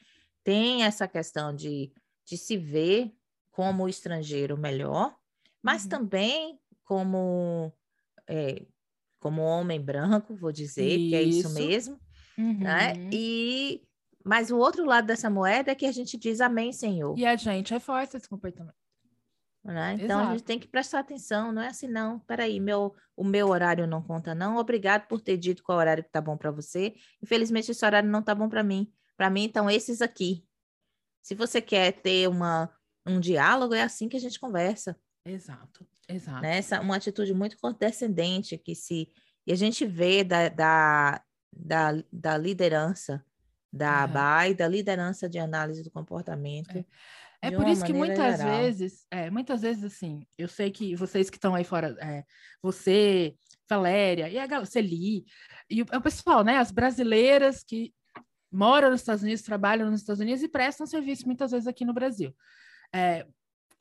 [0.43, 1.93] tem essa questão de,
[2.25, 3.13] de se ver
[3.51, 5.15] como estrangeiro melhor,
[5.63, 5.91] mas uhum.
[5.91, 7.73] também como,
[8.29, 8.65] é,
[9.21, 11.09] como homem branco, vou dizer, isso.
[11.09, 12.01] que é isso mesmo.
[12.37, 12.45] Né?
[12.45, 12.59] Uhum.
[12.59, 13.11] Né?
[13.13, 13.83] E,
[14.25, 17.19] mas o outro lado dessa moeda é que a gente diz amém, Senhor.
[17.19, 18.75] E a gente reforça esse comportamento.
[19.65, 19.95] Né?
[19.95, 20.29] Então Exato.
[20.29, 22.19] a gente tem que prestar atenção, não é assim, não.
[22.21, 24.57] Peraí, meu, o meu horário não conta, não.
[24.57, 26.95] Obrigado por ter dito qual horário que tá bom para você.
[27.23, 28.93] Infelizmente, esse horário não tá bom para mim.
[29.17, 30.45] Para mim, então, esses aqui.
[31.23, 32.69] Se você quer ter uma,
[33.07, 34.99] um diálogo, é assim que a gente conversa.
[35.25, 36.43] Exato, exato.
[36.43, 36.59] Né?
[36.59, 39.09] Essa, uma atitude muito condescendente que se.
[39.47, 43.25] E a gente vê da, da, da, da liderança
[43.73, 46.77] da ABA e da liderança de análise do comportamento.
[46.77, 46.85] É.
[47.45, 48.57] É por isso que muitas geral.
[48.57, 52.25] vezes, é, muitas vezes assim, eu sei que vocês que estão aí fora, é,
[52.63, 53.35] você,
[53.69, 55.25] Valéria, e a Celi,
[55.69, 57.93] e o, o pessoal, né, as brasileiras que
[58.49, 61.93] moram nos Estados Unidos, trabalham nos Estados Unidos e prestam serviço muitas vezes aqui no
[61.93, 62.33] Brasil.
[62.95, 63.27] É,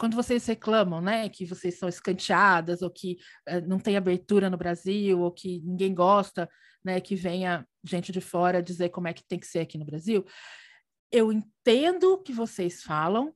[0.01, 4.57] quando vocês reclamam, né, que vocês são escanteadas ou que é, não tem abertura no
[4.57, 6.49] Brasil ou que ninguém gosta,
[6.83, 9.85] né, que venha gente de fora dizer como é que tem que ser aqui no
[9.85, 10.25] Brasil,
[11.11, 13.31] eu entendo o que vocês falam,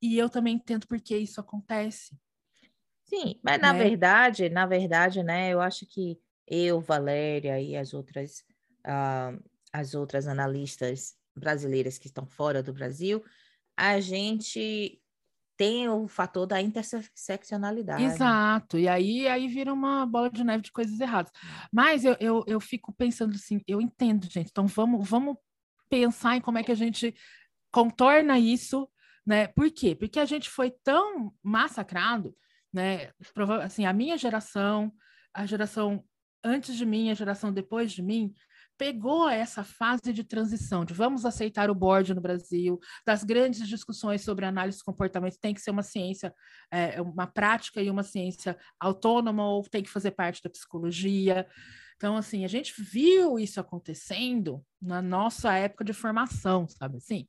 [0.00, 2.18] e eu também entendo por que isso acontece.
[3.04, 3.66] Sim, mas né?
[3.66, 8.46] na verdade, na verdade, né, eu acho que eu, Valéria e as outras,
[8.86, 9.38] uh,
[9.70, 13.22] as outras analistas brasileiras que estão fora do Brasil,
[13.76, 14.98] a gente
[15.60, 18.02] tem o fator da interseccionalidade.
[18.02, 21.30] Exato, e aí, aí vira uma bola de neve de coisas erradas.
[21.70, 25.36] Mas eu, eu, eu fico pensando assim, eu entendo, gente, então vamos, vamos
[25.90, 27.14] pensar em como é que a gente
[27.70, 28.88] contorna isso
[29.26, 29.46] né?
[29.48, 29.94] Por quê?
[29.94, 32.34] Porque a gente foi tão massacrado,
[32.72, 33.12] né?
[33.62, 34.92] Assim, a minha geração,
[35.32, 36.04] a geração
[36.42, 38.32] antes de mim, a geração depois de mim,
[38.80, 44.22] pegou essa fase de transição, de vamos aceitar o board no Brasil, das grandes discussões
[44.22, 46.34] sobre análise de comportamento, tem que ser uma ciência,
[46.70, 51.46] é, uma prática e uma ciência autônoma, ou tem que fazer parte da psicologia.
[52.00, 57.28] Então, assim, a gente viu isso acontecendo na nossa época de formação, sabe assim?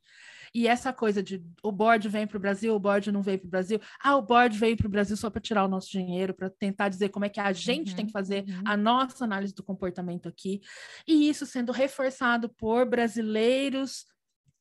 [0.54, 3.46] E essa coisa de o board vem para o Brasil, o board não vem para
[3.46, 3.78] o Brasil.
[4.02, 6.88] Ah, o board veio para o Brasil só para tirar o nosso dinheiro, para tentar
[6.88, 8.62] dizer como é que a gente uhum, tem que fazer uhum.
[8.64, 10.62] a nossa análise do comportamento aqui.
[11.06, 14.06] E isso sendo reforçado por brasileiros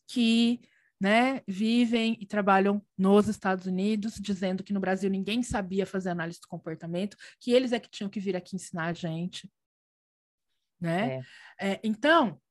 [0.10, 0.60] que
[1.00, 6.42] né, vivem e trabalham nos Estados Unidos, dizendo que no Brasil ninguém sabia fazer análise
[6.42, 9.50] do comportamento, que eles é que tinham que vir aqui ensinar a gente.
[10.82, 11.24] Né?
[11.60, 11.74] É.
[11.74, 12.42] É, então,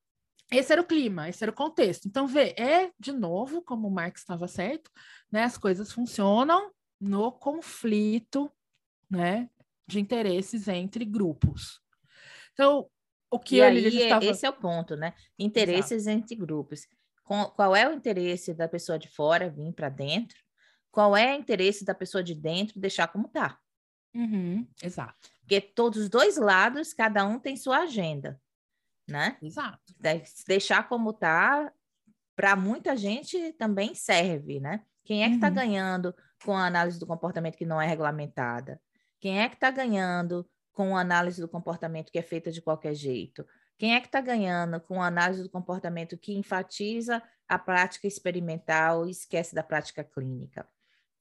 [0.51, 2.07] esse era o clima, esse era o contexto.
[2.07, 4.91] Então, vê, é, de novo, como o Marx estava certo,
[5.31, 8.51] né, as coisas funcionam no conflito
[9.11, 9.51] né,
[9.87, 11.81] de interesses entre grupos.
[12.53, 12.89] Então,
[13.31, 14.25] o que e ele aí, estava...
[14.25, 15.15] esse é o ponto, né?
[15.39, 16.19] Interesses Exato.
[16.19, 16.87] entre grupos.
[17.25, 20.37] Qual é o interesse da pessoa de fora vir para dentro?
[20.91, 23.57] Qual é o interesse da pessoa de dentro deixar como está?
[24.15, 25.31] Uhum, exato.
[25.41, 28.41] Porque todos os dois lados, cada um tem sua agenda
[29.11, 29.37] né?
[29.43, 29.95] Exato.
[30.47, 31.71] Deixar como tá,
[32.37, 34.83] para muita gente também serve, né?
[35.05, 35.55] Quem é que está uhum.
[35.55, 38.81] ganhando com a análise do comportamento que não é regulamentada?
[39.19, 42.95] Quem é que está ganhando com a análise do comportamento que é feita de qualquer
[42.95, 43.47] jeito?
[43.77, 49.07] Quem é que está ganhando com a análise do comportamento que enfatiza a prática experimental
[49.07, 50.67] e esquece da prática clínica?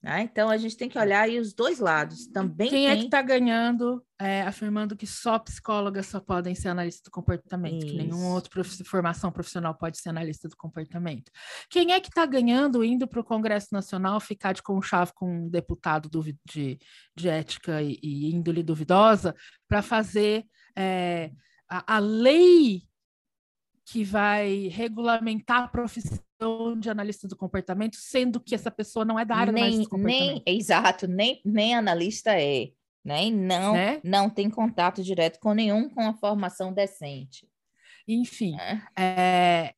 [0.02, 0.22] Né?
[0.22, 2.26] Então, a gente tem que olhar aí os dois lados.
[2.26, 2.88] Também Quem tem...
[2.88, 7.84] é que está ganhando é, afirmando que só psicólogas só podem ser analistas do comportamento,
[7.84, 7.86] Isso.
[7.86, 8.84] que nenhuma outra prof...
[8.84, 11.30] formação profissional pode ser analista do comportamento?
[11.68, 15.50] Quem é que está ganhando indo para o Congresso Nacional ficar de conchave com um
[15.50, 16.08] deputado
[16.46, 16.78] de,
[17.14, 19.34] de ética e, e índole duvidosa
[19.68, 21.30] para fazer é,
[21.68, 22.89] a, a lei
[23.86, 29.24] que vai regulamentar a profissão de analista do comportamento, sendo que essa pessoa não é
[29.24, 30.42] da área nem, do comportamento.
[30.46, 32.70] Nem, exato, nem, nem analista é,
[33.04, 33.26] né?
[33.26, 34.00] E não, né?
[34.04, 37.48] não tem contato direto com nenhum com a formação decente.
[38.06, 38.80] Enfim, é.
[38.96, 39.74] É,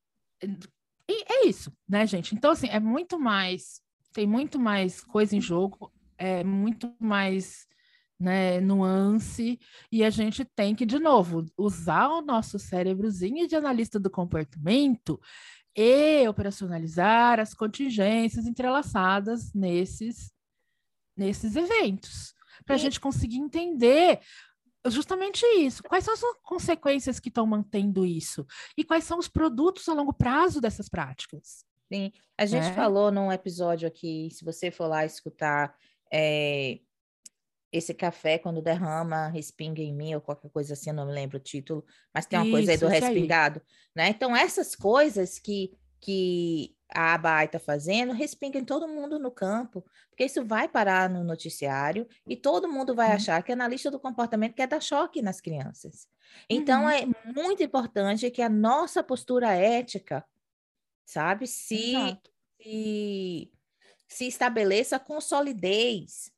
[1.08, 2.34] é isso, né, gente?
[2.34, 3.80] Então, assim, é muito mais,
[4.12, 7.66] tem muito mais coisa em jogo, é muito mais
[8.22, 9.58] né, nuance,
[9.90, 15.20] e a gente tem que, de novo, usar o nosso cérebrozinho de analista do comportamento
[15.76, 20.32] e operacionalizar as contingências entrelaçadas nesses,
[21.16, 22.32] nesses eventos,
[22.64, 24.20] para a gente conseguir entender
[24.86, 25.82] justamente isso.
[25.82, 28.46] Quais são as consequências que estão mantendo isso?
[28.76, 31.64] E quais são os produtos a longo prazo dessas práticas?
[31.92, 32.72] Sim, a gente é.
[32.72, 35.74] falou num episódio aqui, se você for lá escutar
[36.12, 36.80] é,
[37.72, 41.38] esse café, quando derrama, respinga em mim, ou qualquer coisa assim, eu não me lembro
[41.38, 41.82] o título,
[42.12, 44.04] mas tem uma isso, coisa aí do respingado, aí.
[44.04, 44.08] né?
[44.10, 49.82] Então, essas coisas que, que a ABAI está fazendo, respinga em todo mundo no campo,
[50.10, 53.14] porque isso vai parar no noticiário e todo mundo vai uhum.
[53.14, 56.06] achar que a analista do comportamento quer dar choque nas crianças.
[56.50, 56.90] Então, uhum.
[56.90, 60.22] é muito importante que a nossa postura ética,
[61.06, 61.94] sabe, se,
[62.60, 63.50] se,
[64.06, 66.30] se estabeleça com solidez,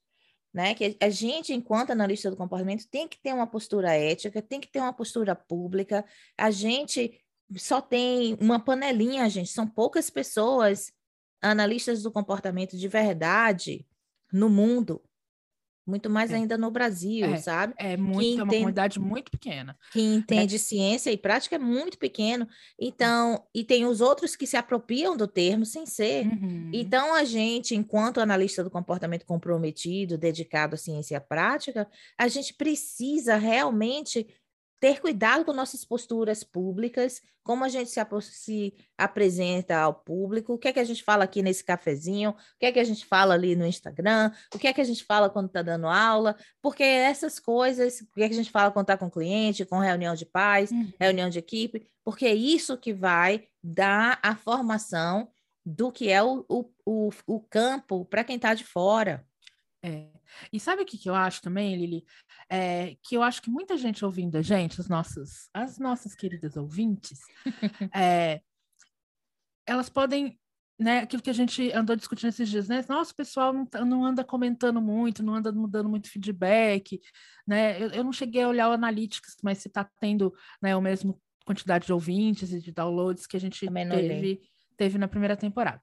[0.55, 0.73] né?
[0.73, 4.71] Que a gente, enquanto analista do comportamento, tem que ter uma postura ética, tem que
[4.71, 6.05] ter uma postura pública.
[6.39, 7.21] A gente
[7.57, 10.93] só tem uma panelinha, gente, são poucas pessoas
[11.43, 13.85] analistas do comportamento de verdade
[14.33, 15.03] no mundo
[15.87, 16.37] muito mais é.
[16.37, 17.75] ainda no Brasil, é, sabe?
[17.77, 19.77] É, muito, entende, é uma comunidade muito pequena.
[19.93, 20.59] Que entende é.
[20.59, 22.49] ciência e prática é muito pequeno.
[22.79, 26.27] Então, e tem os outros que se apropriam do termo sem ser.
[26.27, 26.71] Uhum.
[26.73, 31.87] Então, a gente, enquanto analista do comportamento comprometido, dedicado à ciência prática,
[32.19, 34.27] a gente precisa realmente
[34.85, 40.59] ter cuidado com nossas posturas públicas, como a gente se, se, apresenta ao público, o
[40.59, 43.07] que é que a gente fala aqui nesse cafezinho, o que é que a gente
[43.07, 46.37] fala ali no Instagram, o que é que a gente fala quando está dando aula,
[46.61, 49.79] porque essas coisas, o que é que a gente fala quando está com cliente, com
[49.79, 50.93] reunião de pais, uhum.
[51.01, 55.31] reunião de equipe, porque é isso que vai dar a formação
[55.65, 59.27] do que é o, o, o, o campo para quem está de fora.
[59.83, 60.14] É.
[60.53, 62.05] E sabe o que, que eu acho também, Lili?
[62.49, 66.57] É, que eu acho que muita gente ouvindo a gente, as nossas, as nossas queridas
[66.57, 67.21] ouvintes,
[67.95, 68.41] é,
[69.67, 70.39] elas podem,
[70.79, 72.85] né, aquilo que a gente andou discutindo esses dias, né?
[72.89, 77.01] Nossa, o pessoal não, tá, não anda comentando muito, não anda dando muito feedback,
[77.47, 77.81] né?
[77.83, 81.17] Eu, eu não cheguei a olhar o Analytics, mas se está tendo né, a mesma
[81.45, 84.41] quantidade de ouvintes e de downloads que a gente teve,
[84.77, 85.81] teve na primeira temporada.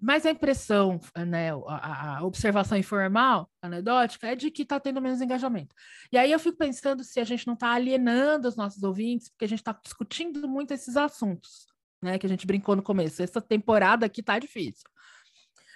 [0.00, 5.20] Mas a impressão, né, a, a, observação informal, anedótica, é de que está tendo menos
[5.20, 5.74] engajamento.
[6.10, 9.44] E aí eu fico pensando se a gente não está alienando os nossos ouvintes, porque
[9.44, 11.66] a gente está discutindo muito esses assuntos,
[12.02, 13.22] né, que a gente brincou no começo.
[13.22, 14.88] Essa temporada aqui está difícil.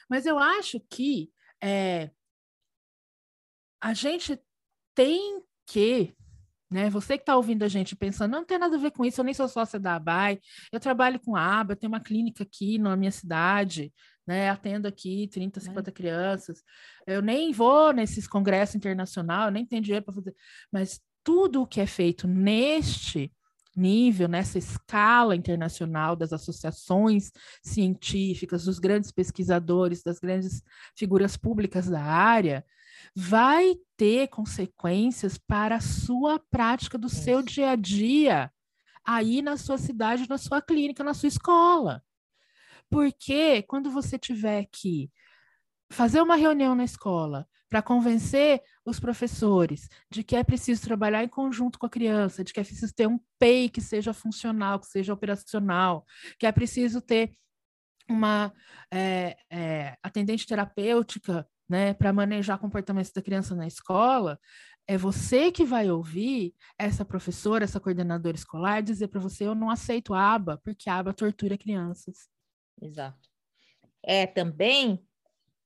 [0.09, 1.31] Mas eu acho que
[1.63, 2.11] é,
[3.81, 4.41] a gente
[4.95, 6.15] tem que
[6.71, 6.91] né?
[6.91, 9.25] Você que está ouvindo a gente pensando, não tem nada a ver com isso, eu
[9.25, 10.41] nem sou sócia da ABAI,
[10.73, 13.93] eu trabalho com a ABA, eu tenho uma clínica aqui na minha cidade,
[14.27, 14.51] né?
[14.51, 15.93] Atendo aqui 30, 50 é.
[15.93, 16.63] crianças.
[17.07, 20.35] Eu nem vou nesses congressos internacionais, nem tenho dinheiro para fazer,
[20.73, 23.33] mas tudo o que é feito neste
[23.77, 30.63] nível, nessa escala internacional das associações científicas, dos grandes pesquisadores, das grandes
[30.97, 32.65] figuras públicas da área,
[33.15, 38.53] vai ter consequências para a sua prática do seu dia a dia,
[39.05, 42.03] aí na sua cidade, na sua clínica, na sua escola.
[42.91, 45.11] Porque quando você tiver que
[45.91, 51.29] fazer uma reunião na escola para convencer os professores de que é preciso trabalhar em
[51.29, 54.87] conjunto com a criança, de que é preciso ter um PEI que seja funcional, que
[54.87, 56.05] seja operacional,
[56.39, 57.33] que é preciso ter
[58.09, 58.53] uma
[58.93, 64.39] é, é, atendente terapêutica né, para manejar comportamentos da criança na escola,
[64.87, 69.71] é você que vai ouvir essa professora, essa coordenadora escolar dizer para você: eu não
[69.71, 72.29] aceito a aba, porque a aba tortura crianças.
[72.81, 73.29] Exato.
[74.03, 75.03] É também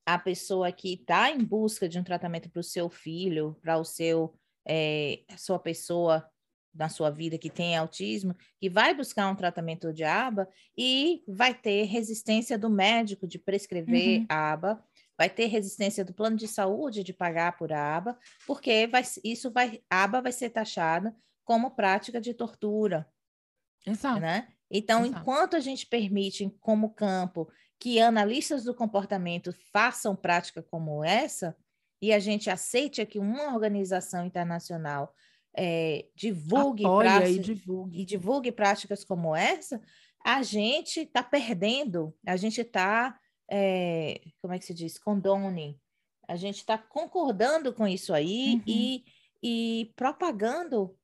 [0.05, 3.83] a pessoa que está em busca de um tratamento para o seu filho, para o
[3.83, 4.33] seu
[4.65, 6.27] é, sua pessoa
[6.73, 10.47] na sua vida que tem autismo, que vai buscar um tratamento de aba
[10.77, 14.25] e vai ter resistência do médico de prescrever uhum.
[14.29, 14.83] aba
[15.19, 18.17] vai ter resistência do plano de saúde de pagar por aba,
[18.47, 21.13] porque vai, isso vai, aba vai ser taxada
[21.43, 23.05] como prática de tortura.
[23.85, 24.21] Exato.
[24.21, 24.47] Né?
[24.71, 25.19] Então, Exato.
[25.19, 31.53] enquanto a gente permite, como campo, que analistas do comportamento façam prática como essa,
[32.01, 35.13] e a gente aceite que uma organização internacional
[35.53, 38.01] é, divulgue, Apoia e divulgue.
[38.01, 39.81] e divulgue práticas como essa,
[40.23, 45.79] a gente está perdendo, a gente está, é, como é que se diz, condoning,
[46.27, 48.63] a gente está concordando com isso aí Uhum.
[48.67, 49.03] e,
[49.41, 50.95] e propagando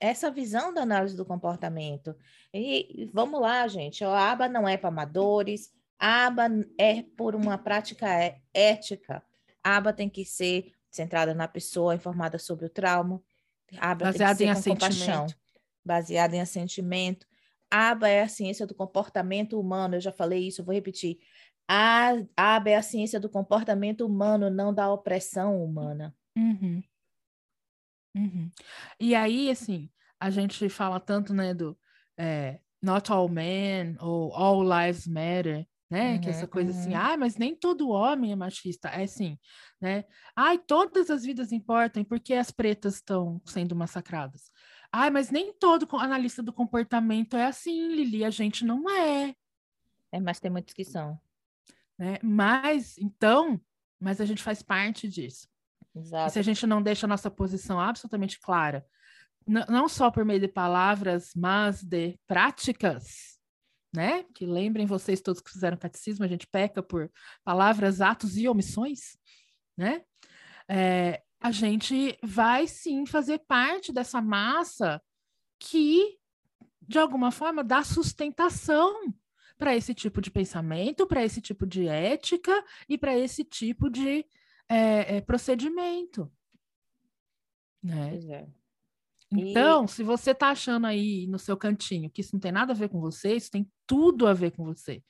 [0.00, 2.16] essa visão da análise do comportamento.
[2.52, 7.56] E, vamos lá, gente, a aba não é para amadores, a aba é por uma
[7.56, 9.22] prática é- ética.
[9.62, 13.22] A aba tem que ser centrada na pessoa, informada sobre o trauma.
[13.78, 15.26] A aba Baseada tem em que ser com compaixão,
[15.84, 17.24] baseada em assentimento.
[17.70, 21.20] A aba é a ciência do comportamento humano, eu já falei isso, eu vou repetir.
[21.74, 26.14] A a aba é a ciência do comportamento humano, não da opressão humana.
[26.36, 26.82] Uhum.
[28.14, 28.50] Uhum.
[29.00, 31.78] E aí, assim, a gente fala tanto, né, do
[32.18, 36.18] é, Not All Men ou All Lives Matter, né?
[36.18, 37.00] Que essa Uhum, coisa assim, uhum.
[37.00, 38.88] ah, mas nem todo homem é machista.
[38.88, 39.38] É assim,
[39.80, 40.04] né?
[40.36, 44.50] Ai, todas as vidas importam porque as pretas estão sendo massacradas.
[44.92, 49.34] Ai, mas nem todo analista do comportamento é assim, Lili, a gente não é,
[50.12, 51.18] É, mas tem muitos que são.
[52.02, 52.18] Né?
[52.20, 53.60] Mas, então,
[54.00, 55.46] mas a gente faz parte disso.
[55.94, 56.32] E Exato.
[56.32, 58.84] se a gente não deixa a nossa posição absolutamente clara,
[59.46, 63.38] não só por meio de palavras, mas de práticas,
[63.94, 64.24] né?
[64.34, 67.08] Que lembrem vocês todos que fizeram catecismo, a gente peca por
[67.44, 69.16] palavras, atos e omissões,
[69.78, 70.02] né?
[70.68, 75.00] É, a gente vai sim fazer parte dessa massa
[75.60, 76.18] que,
[76.80, 79.14] de alguma forma, dá sustentação
[79.58, 82.52] para esse tipo de pensamento, para esse tipo de ética
[82.88, 84.24] e para esse tipo de
[84.68, 86.30] é, é, procedimento.
[87.82, 88.10] Né?
[88.10, 88.46] Pois é.
[89.34, 92.72] E- Então, se você está achando aí no seu cantinho que isso não tem nada
[92.72, 95.02] a ver com você, isso tem tudo a ver com você.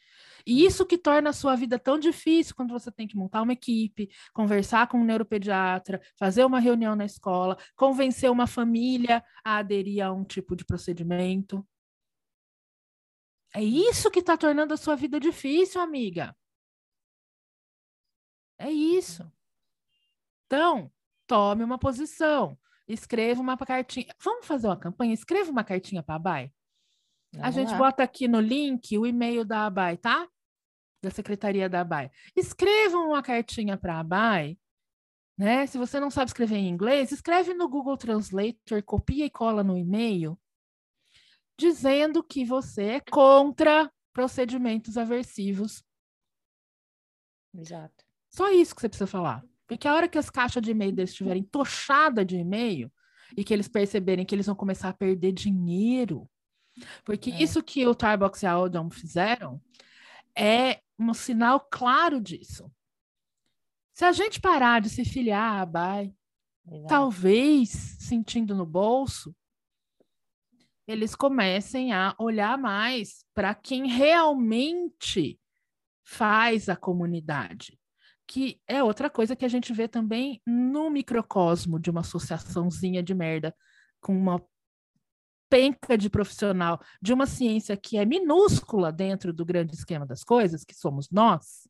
[0.47, 3.53] E isso que torna a sua vida tão difícil quando você tem que montar uma
[3.53, 10.05] equipe, conversar com um neuropediatra, fazer uma reunião na escola, convencer uma família a aderir
[10.05, 11.67] a um tipo de procedimento.
[13.55, 16.35] É isso que está tornando a sua vida difícil, amiga.
[18.59, 19.31] É isso.
[20.47, 20.91] Então,
[21.27, 22.59] tome uma posição.
[22.87, 24.15] Escreva uma cartinha.
[24.23, 25.15] Vamos fazer uma campanha?
[25.15, 26.53] Escreva uma cartinha para a ABAI.
[27.41, 27.79] A gente lá.
[27.79, 30.29] bota aqui no link o e-mail da ABAI, tá?
[31.03, 32.11] Da Secretaria da ABAI.
[32.37, 34.59] Escrevam uma cartinha para a ABAI,
[35.37, 35.67] né?
[35.67, 39.77] Se você não sabe escrever em inglês, escreve no Google Translator, copia e cola no
[39.77, 40.39] e-mail,
[41.59, 45.83] dizendo que você é contra procedimentos aversivos.
[47.55, 48.05] Exato.
[48.31, 49.45] Só isso que você precisa falar.
[49.67, 52.93] Porque a hora que as caixas de e-mail deles estiverem tochadas de e-mail
[53.37, 56.29] e que eles perceberem que eles vão começar a perder dinheiro,
[57.05, 57.43] porque É.
[57.43, 59.63] isso que o Tarbox e a Odom fizeram
[60.37, 62.71] é um sinal claro disso.
[63.95, 65.67] Se a gente parar de se filiar à
[66.89, 69.35] talvez sentindo no bolso,
[70.87, 75.39] eles comecem a olhar mais para quem realmente
[76.05, 77.79] faz a comunidade,
[78.27, 83.15] que é outra coisa que a gente vê também no microcosmo de uma associaçãozinha de
[83.15, 83.55] merda
[84.01, 84.43] com uma
[85.49, 90.65] penca de profissional de uma ciência que é minúscula dentro do grande esquema das coisas,
[90.65, 91.69] que somos nós.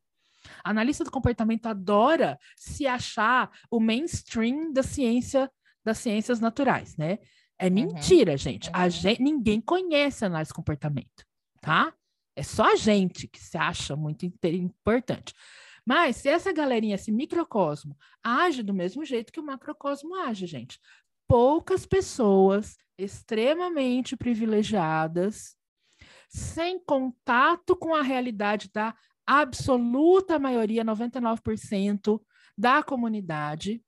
[0.64, 5.50] Analista do comportamento adora se achar o mainstream da ciência
[5.84, 7.18] das ciências naturais, né?
[7.66, 8.68] É mentira, gente.
[8.72, 8.90] A uhum.
[8.90, 9.22] gente.
[9.22, 11.24] Ninguém conhece análise de comportamento,
[11.60, 11.94] tá?
[12.34, 15.32] É só a gente que se acha muito importante.
[15.86, 20.80] Mas se essa galerinha, esse microcosmo, age do mesmo jeito que o macrocosmo age, gente.
[21.28, 25.56] Poucas pessoas extremamente privilegiadas,
[26.28, 28.94] sem contato com a realidade da
[29.26, 32.20] absoluta maioria, 99%
[32.56, 33.82] da comunidade,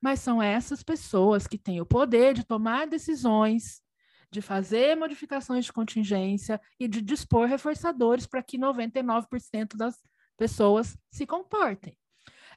[0.00, 3.82] mas são essas pessoas que têm o poder de tomar decisões,
[4.30, 10.00] de fazer modificações de contingência e de dispor reforçadores para que 99% das
[10.36, 11.96] pessoas se comportem.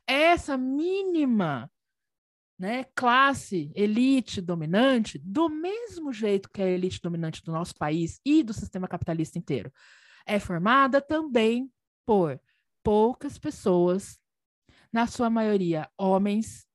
[0.07, 1.69] Essa mínima
[2.57, 8.43] né, classe, elite dominante, do mesmo jeito que a elite dominante do nosso país e
[8.43, 9.71] do sistema capitalista inteiro,
[10.25, 11.69] é formada também
[12.05, 12.39] por
[12.83, 14.19] poucas pessoas,
[14.91, 16.67] na sua maioria homens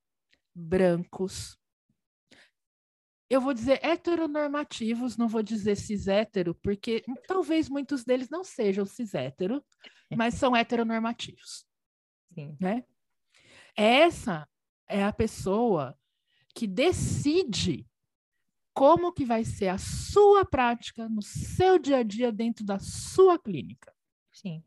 [0.58, 1.56] brancos.
[3.30, 9.62] Eu vou dizer heteronormativos, não vou dizer cis-hétero, porque talvez muitos deles não sejam cis-hétero,
[10.16, 11.66] mas são heteronormativos
[12.32, 12.56] Sim.
[12.58, 12.84] né?
[13.76, 14.48] essa
[14.88, 15.96] é a pessoa
[16.54, 17.86] que decide
[18.72, 23.38] como que vai ser a sua prática no seu dia a dia dentro da sua
[23.38, 23.94] clínica.
[24.32, 24.62] Sim.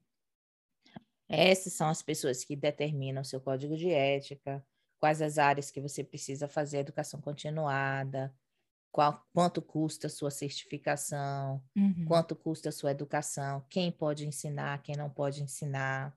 [1.28, 4.66] Essas são as pessoas que determinam o seu código de ética,
[5.02, 8.32] quais as áreas que você precisa fazer educação continuada,
[8.92, 12.06] qual, quanto custa a sua certificação, uhum.
[12.06, 16.16] quanto custa a sua educação, quem pode ensinar, quem não pode ensinar.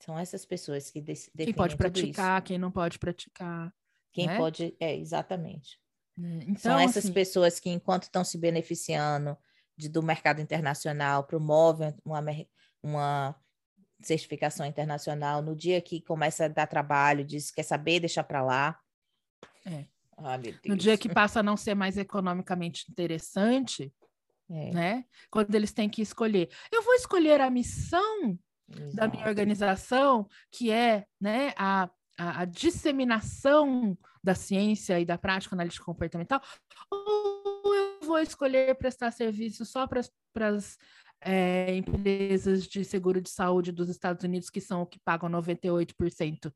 [0.00, 3.74] São essas pessoas que definem Quem pode praticar, quem não pode praticar.
[4.12, 4.36] Quem né?
[4.36, 5.80] pode, é, exatamente.
[6.18, 7.12] É, então, São essas assim...
[7.12, 9.36] pessoas que, enquanto estão se beneficiando
[9.76, 12.20] de, do mercado internacional, promovem uma,
[12.80, 13.36] uma
[14.02, 18.78] certificação internacional, no dia que começa a dar trabalho, diz quer saber, deixa para lá.
[19.66, 19.84] É.
[20.16, 23.92] Ah, no dia que passa a não ser mais economicamente interessante,
[24.50, 24.70] é.
[24.70, 25.04] né?
[25.30, 28.38] Quando eles têm que escolher, eu vou escolher a missão
[28.68, 28.96] Exato.
[28.96, 31.88] da minha organização, que é, né, a,
[32.18, 36.42] a, a, disseminação da ciência e da prática analítica comportamental,
[36.90, 40.78] ou eu vou escolher prestar serviço só para as
[41.20, 46.52] é, empresas de seguro de saúde dos Estados Unidos, que são o que pagam 98%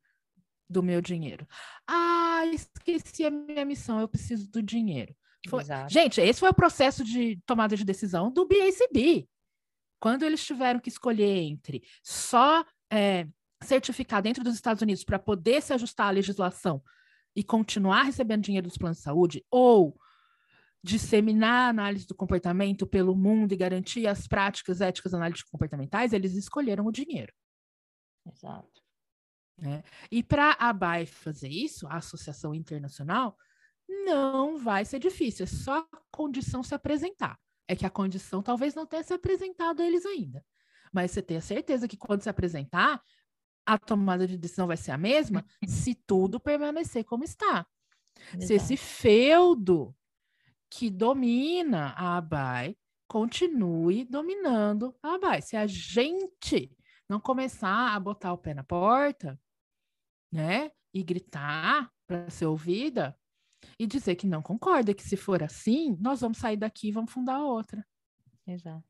[0.68, 1.46] do meu dinheiro.
[1.86, 5.14] Ah, esqueci a minha missão, eu preciso do dinheiro.
[5.48, 5.62] Foi...
[5.88, 9.28] Gente, esse foi o processo de tomada de decisão do BACB.
[10.00, 13.26] Quando eles tiveram que escolher entre só é,
[13.62, 16.82] certificar dentro dos Estados Unidos para poder se ajustar à legislação
[17.36, 19.98] e continuar recebendo dinheiro dos planos de saúde, ou
[20.85, 26.35] disseminar a análise do comportamento pelo mundo e garantir as práticas éticas analíticas comportamentais, eles
[26.35, 27.32] escolheram o dinheiro.
[28.30, 28.82] Exato.
[29.57, 29.82] Né?
[30.11, 33.35] E para a ABAI fazer isso, a Associação Internacional,
[33.89, 37.39] não vai ser difícil, é só a condição se apresentar.
[37.66, 40.45] É que a condição talvez não tenha se apresentado a eles ainda.
[40.93, 43.03] Mas você tenha certeza que quando se apresentar,
[43.64, 47.66] a tomada de decisão vai ser a mesma se tudo permanecer como está.
[48.35, 48.47] Exato.
[48.47, 49.97] Se esse feudo
[50.76, 55.40] que domina a ABAI continue dominando a ABAI.
[55.40, 56.76] Se a gente
[57.08, 59.38] não começar a botar o pé na porta,
[60.32, 63.16] né, e gritar para ser ouvida
[63.78, 67.12] e dizer que não concorda, que se for assim, nós vamos sair daqui e vamos
[67.12, 67.86] fundar outra.
[68.44, 68.84] Exato.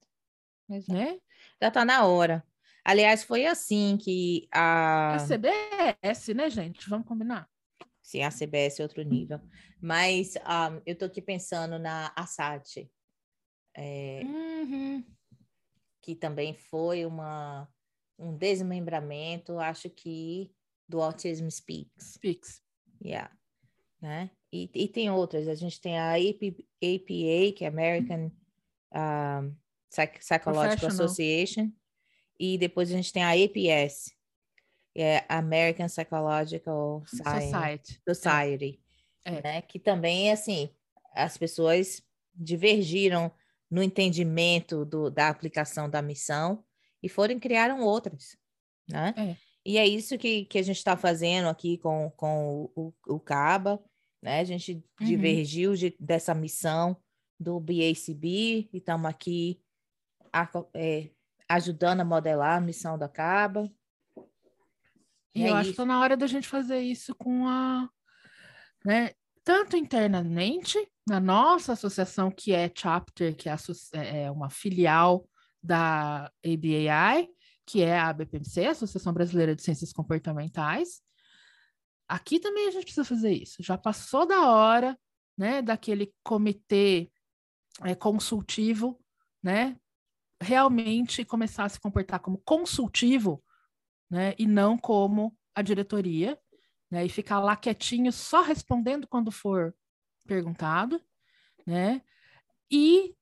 [0.71, 0.99] Exato.
[0.99, 1.21] Né?
[1.61, 2.43] Já está na hora.
[2.83, 5.17] Aliás, foi assim que a.
[5.17, 6.89] A CBS, né, gente?
[6.89, 7.49] Vamos combinar.
[8.15, 9.41] Sim, a CBS é outro nível.
[9.81, 12.89] Mas um, eu estou aqui pensando na ASAT,
[13.77, 15.05] é, uhum.
[16.01, 17.69] que também foi uma,
[18.17, 20.55] um desmembramento, acho que,
[20.89, 22.13] do Autism Speaks.
[22.15, 22.63] Speaks.
[23.05, 23.37] Yeah.
[24.01, 24.31] Né?
[24.53, 28.31] E, e tem outras, a gente tem a AP, APA, que é American
[28.95, 29.57] um,
[29.91, 31.69] Psych Psychological Association,
[32.39, 34.13] e depois a gente tem a APS,
[34.97, 38.81] é American Psychological Society, Society
[39.25, 39.43] é.
[39.43, 39.63] Né?
[39.63, 40.71] que também, assim,
[41.15, 42.03] as pessoas
[42.35, 43.33] divergiram
[43.71, 46.65] no entendimento do, da aplicação da missão
[47.03, 48.37] e foram criaram outras,
[48.89, 49.15] né?
[49.17, 49.37] É.
[49.67, 53.21] E é isso que, que a gente está fazendo aqui com, com o, o, o
[53.21, 53.83] CABA,
[54.23, 54.41] né?
[54.41, 55.07] A gente uhum.
[55.07, 56.97] divergiu de, dessa missão
[57.41, 59.61] do BACB e estamos aqui
[60.33, 61.11] a, é,
[61.49, 63.71] ajudando a modelar a missão da CABA.
[65.35, 67.89] E é eu acho que está na hora da gente fazer isso com a.
[68.85, 69.13] Né,
[69.43, 73.55] tanto internamente, na nossa associação, que é chapter, que é,
[73.93, 75.29] é, é uma filial
[75.63, 77.29] da ABAI,
[77.67, 81.03] que é a ABPMC, Associação Brasileira de Ciências Comportamentais.
[82.09, 83.63] Aqui também a gente precisa fazer isso.
[83.63, 84.99] Já passou da hora,
[85.37, 87.11] né, daquele comitê
[87.83, 88.99] é, consultivo,
[89.43, 89.77] né,
[90.41, 93.44] realmente começar a se comportar como consultivo
[94.15, 94.33] né?
[94.39, 96.39] E não como a diretoria,
[96.89, 97.05] né?
[97.05, 99.75] E ficar lá quietinho, só respondendo quando for
[100.25, 101.03] perguntado,
[101.67, 102.01] né?
[102.71, 103.13] E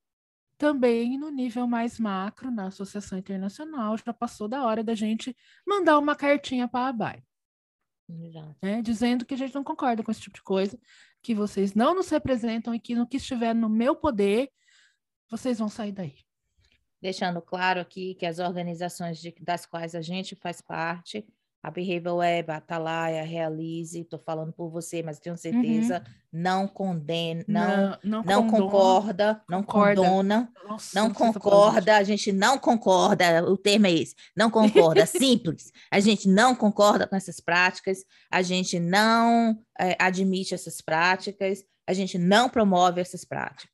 [0.58, 5.34] também no nível mais macro, na Associação Internacional, já passou da hora da gente
[5.66, 7.24] mandar uma cartinha para a ABAI.
[8.60, 10.78] Né, dizendo que a gente não concorda com esse tipo de coisa,
[11.22, 14.50] que vocês não nos representam e que no que estiver no meu poder,
[15.30, 16.16] vocês vão sair daí
[17.02, 21.26] deixando claro aqui que as organizações de, das quais a gente faz parte,
[21.60, 26.14] a Behavioral Web, a Atalaia, a Realize, estou falando por você, mas tenho certeza, uhum.
[26.32, 30.02] não condena, não, não, não, não concorda, não concorda.
[30.02, 35.72] condona, Nossa, não concorda, a gente não concorda, o termo é esse, não concorda, simples,
[35.90, 41.92] a gente não concorda com essas práticas, a gente não é, admite essas práticas, a
[41.92, 43.72] gente não promove essas práticas.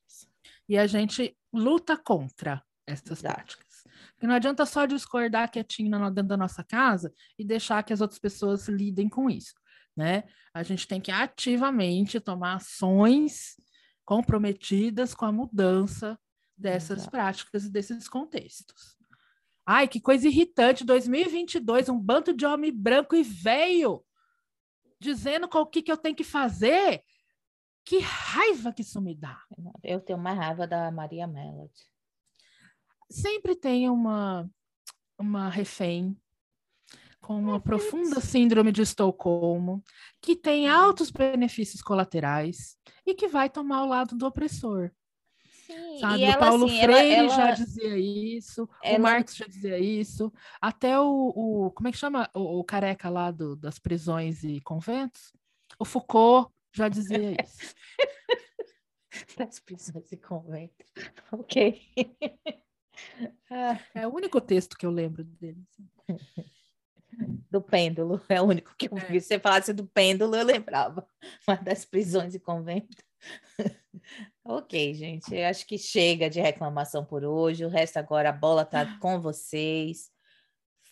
[0.69, 3.85] E a gente luta contra essas práticas.
[4.13, 8.19] Porque não adianta só discordar quietinho dentro da nossa casa e deixar que as outras
[8.19, 9.55] pessoas lidem com isso,
[9.97, 10.25] né?
[10.53, 13.57] A gente tem que ativamente tomar ações
[14.05, 16.19] comprometidas com a mudança
[16.57, 17.11] dessas Exato.
[17.11, 18.97] práticas e desses contextos.
[19.65, 24.03] Ai, que coisa irritante, 2022, um bando de homem branco e velho
[24.99, 27.05] dizendo o que, que eu tenho que fazer.
[27.85, 29.41] Que raiva que isso me dá.
[29.83, 31.89] Eu tenho mais raiva da Maria Melody.
[33.11, 34.49] Sempre tem uma,
[35.19, 36.17] uma refém
[37.21, 39.85] com uma profunda síndrome de Estocolmo,
[40.21, 44.91] que tem altos benefícios colaterais e que vai tomar o lado do opressor.
[45.67, 46.25] Sim, sabe?
[46.25, 48.99] o Paulo assim, Freire ela, ela, já dizia isso, ela...
[48.99, 53.11] o Marx já dizia isso, até o, o como é que chama o, o careca
[53.11, 55.35] lá do, das prisões e conventos?
[55.79, 57.75] O Foucault já dizia isso.
[59.37, 60.87] das prisões e conventos.
[61.31, 61.79] Ok.
[63.95, 65.63] É o único texto que eu lembro dele.
[65.69, 65.89] Assim.
[67.51, 69.05] Do pêndulo, é o único que eu é.
[69.07, 69.21] vi.
[69.21, 71.07] Se você falasse do pêndulo, eu lembrava.
[71.49, 72.97] Mas das prisões e conventos.
[74.45, 75.35] ok, gente.
[75.35, 77.65] Eu acho que chega de reclamação por hoje.
[77.65, 80.11] O resto agora a bola está com vocês.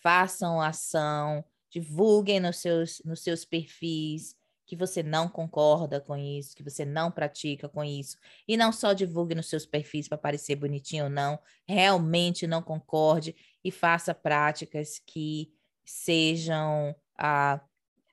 [0.03, 4.35] Façam ação, divulguem nos seus, nos seus perfis
[4.67, 8.17] que você não concorda com isso, que você não pratica com isso.
[8.49, 13.35] E não só divulgue nos seus perfis para parecer bonitinho ou não, realmente não concorde
[13.63, 15.53] e faça práticas que
[15.85, 17.61] sejam a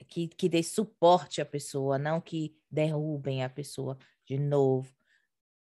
[0.07, 4.93] que, que dê suporte à pessoa, não que derrubem a pessoa de novo.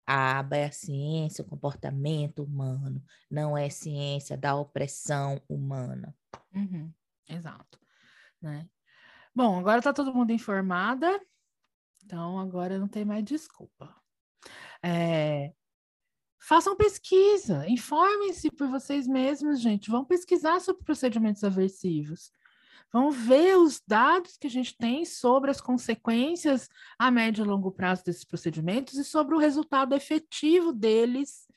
[0.07, 6.15] A aba é a ciência, o comportamento humano, não é ciência da opressão humana.
[6.51, 6.91] Uhum,
[7.27, 7.79] exato.
[8.41, 8.67] Né?
[9.33, 11.19] Bom, agora está todo mundo informada,
[12.03, 13.95] então agora não tem mais desculpa.
[14.83, 15.53] É,
[16.39, 19.91] façam pesquisa, informem-se por vocês mesmos, gente.
[19.91, 22.31] Vão pesquisar sobre procedimentos aversivos.
[22.91, 26.67] Vamos ver os dados que a gente tem sobre as consequências
[26.97, 31.47] a médio e longo prazo desses procedimentos e sobre o resultado efetivo deles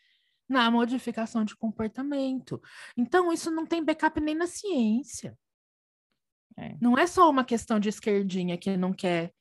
[0.46, 2.60] na modificação de comportamento.
[2.96, 5.38] Então, isso não tem backup nem na ciência.
[6.58, 6.76] É.
[6.80, 9.32] Não é só uma questão de esquerdinha que não quer,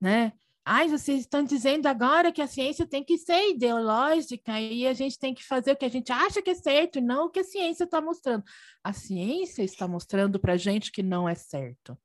[0.00, 0.32] né?
[0.70, 5.18] Ai, vocês estão dizendo agora que a ciência tem que ser ideológica e a gente
[5.18, 7.44] tem que fazer o que a gente acha que é certo, não o que a
[7.44, 8.44] ciência está mostrando.
[8.84, 11.96] A ciência está mostrando para a gente que não é certo.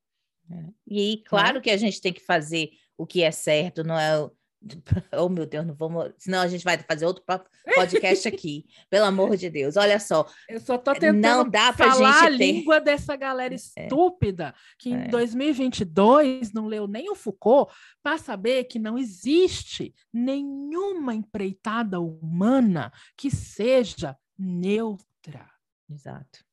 [0.50, 0.64] É.
[0.86, 1.60] E claro é?
[1.60, 4.30] que a gente tem que fazer o que é certo, não é
[5.12, 6.12] Oh, meu Deus, não vamos.
[6.18, 7.22] Senão a gente vai fazer outro
[7.74, 8.66] podcast aqui.
[8.88, 9.76] Pelo amor de Deus.
[9.76, 10.26] Olha só.
[10.48, 12.52] Eu só tô tentando não dá pra falar gente a ter...
[12.52, 13.56] língua dessa galera é.
[13.56, 16.50] estúpida que em 2022 é.
[16.54, 24.16] não leu nem o Foucault para saber que não existe nenhuma empreitada humana que seja
[24.38, 25.50] neutra.
[25.90, 26.44] Exato.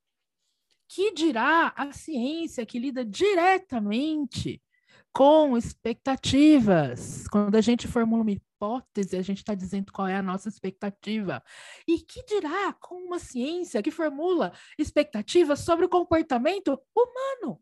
[0.88, 4.62] Que dirá a ciência que lida diretamente
[5.14, 7.28] com expectativas.
[7.28, 11.44] Quando a gente formula uma hipótese, a gente está dizendo qual é a nossa expectativa.
[11.88, 17.62] E que dirá com uma ciência que formula expectativas sobre o comportamento humano?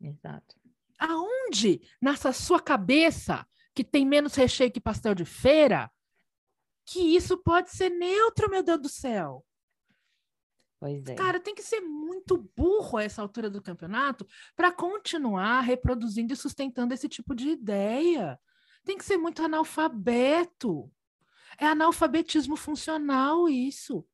[0.00, 0.56] Exato.
[0.98, 5.90] Aonde, nessa sua cabeça, que tem menos recheio que pastel de feira,
[6.86, 9.44] que isso pode ser neutro, meu Deus do céu?
[10.78, 11.14] Pois é.
[11.14, 16.36] Cara, tem que ser muito burro a essa altura do campeonato para continuar reproduzindo e
[16.36, 18.38] sustentando esse tipo de ideia.
[18.84, 20.90] Tem que ser muito analfabeto.
[21.58, 24.06] É analfabetismo funcional isso.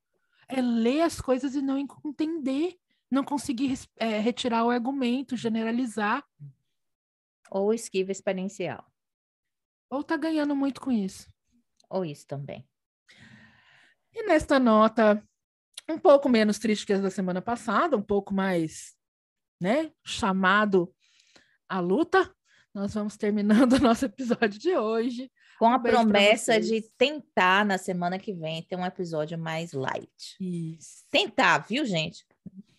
[0.49, 2.77] É ler as coisas e não entender,
[3.11, 6.25] não conseguir é, retirar o argumento, generalizar.
[7.51, 8.85] Ou esquiva experiencial.
[9.89, 11.27] Ou tá ganhando muito com isso.
[11.89, 12.65] Ou isso também.
[14.13, 15.27] E nesta nota
[15.91, 18.95] um pouco menos triste que as da semana passada, um pouco mais,
[19.61, 20.93] né, chamado
[21.69, 22.33] à luta.
[22.75, 25.31] Nós vamos terminando o nosso episódio de hoje.
[25.59, 30.37] Com a promessa de tentar na semana que vem ter um episódio mais light.
[30.41, 31.05] Isso.
[31.11, 32.25] Tentar, viu, gente?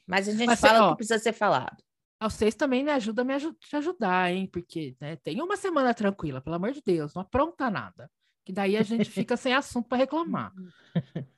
[0.07, 1.83] Mas a gente Mas, fala ó, o que precisa ser falado.
[2.21, 4.47] Vocês também me ajudam a me aj te ajudar, hein?
[4.47, 8.09] Porque né, tem uma semana tranquila, pelo amor de Deus, não apronta nada.
[8.45, 10.53] Que daí a gente fica sem assunto para reclamar.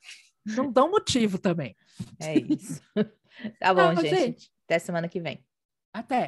[0.45, 1.75] Não dão motivo também.
[2.19, 2.81] É isso.
[3.59, 4.09] tá bom, gente.
[4.15, 4.51] gente.
[4.65, 5.43] Até semana que vem.
[5.93, 6.21] Até.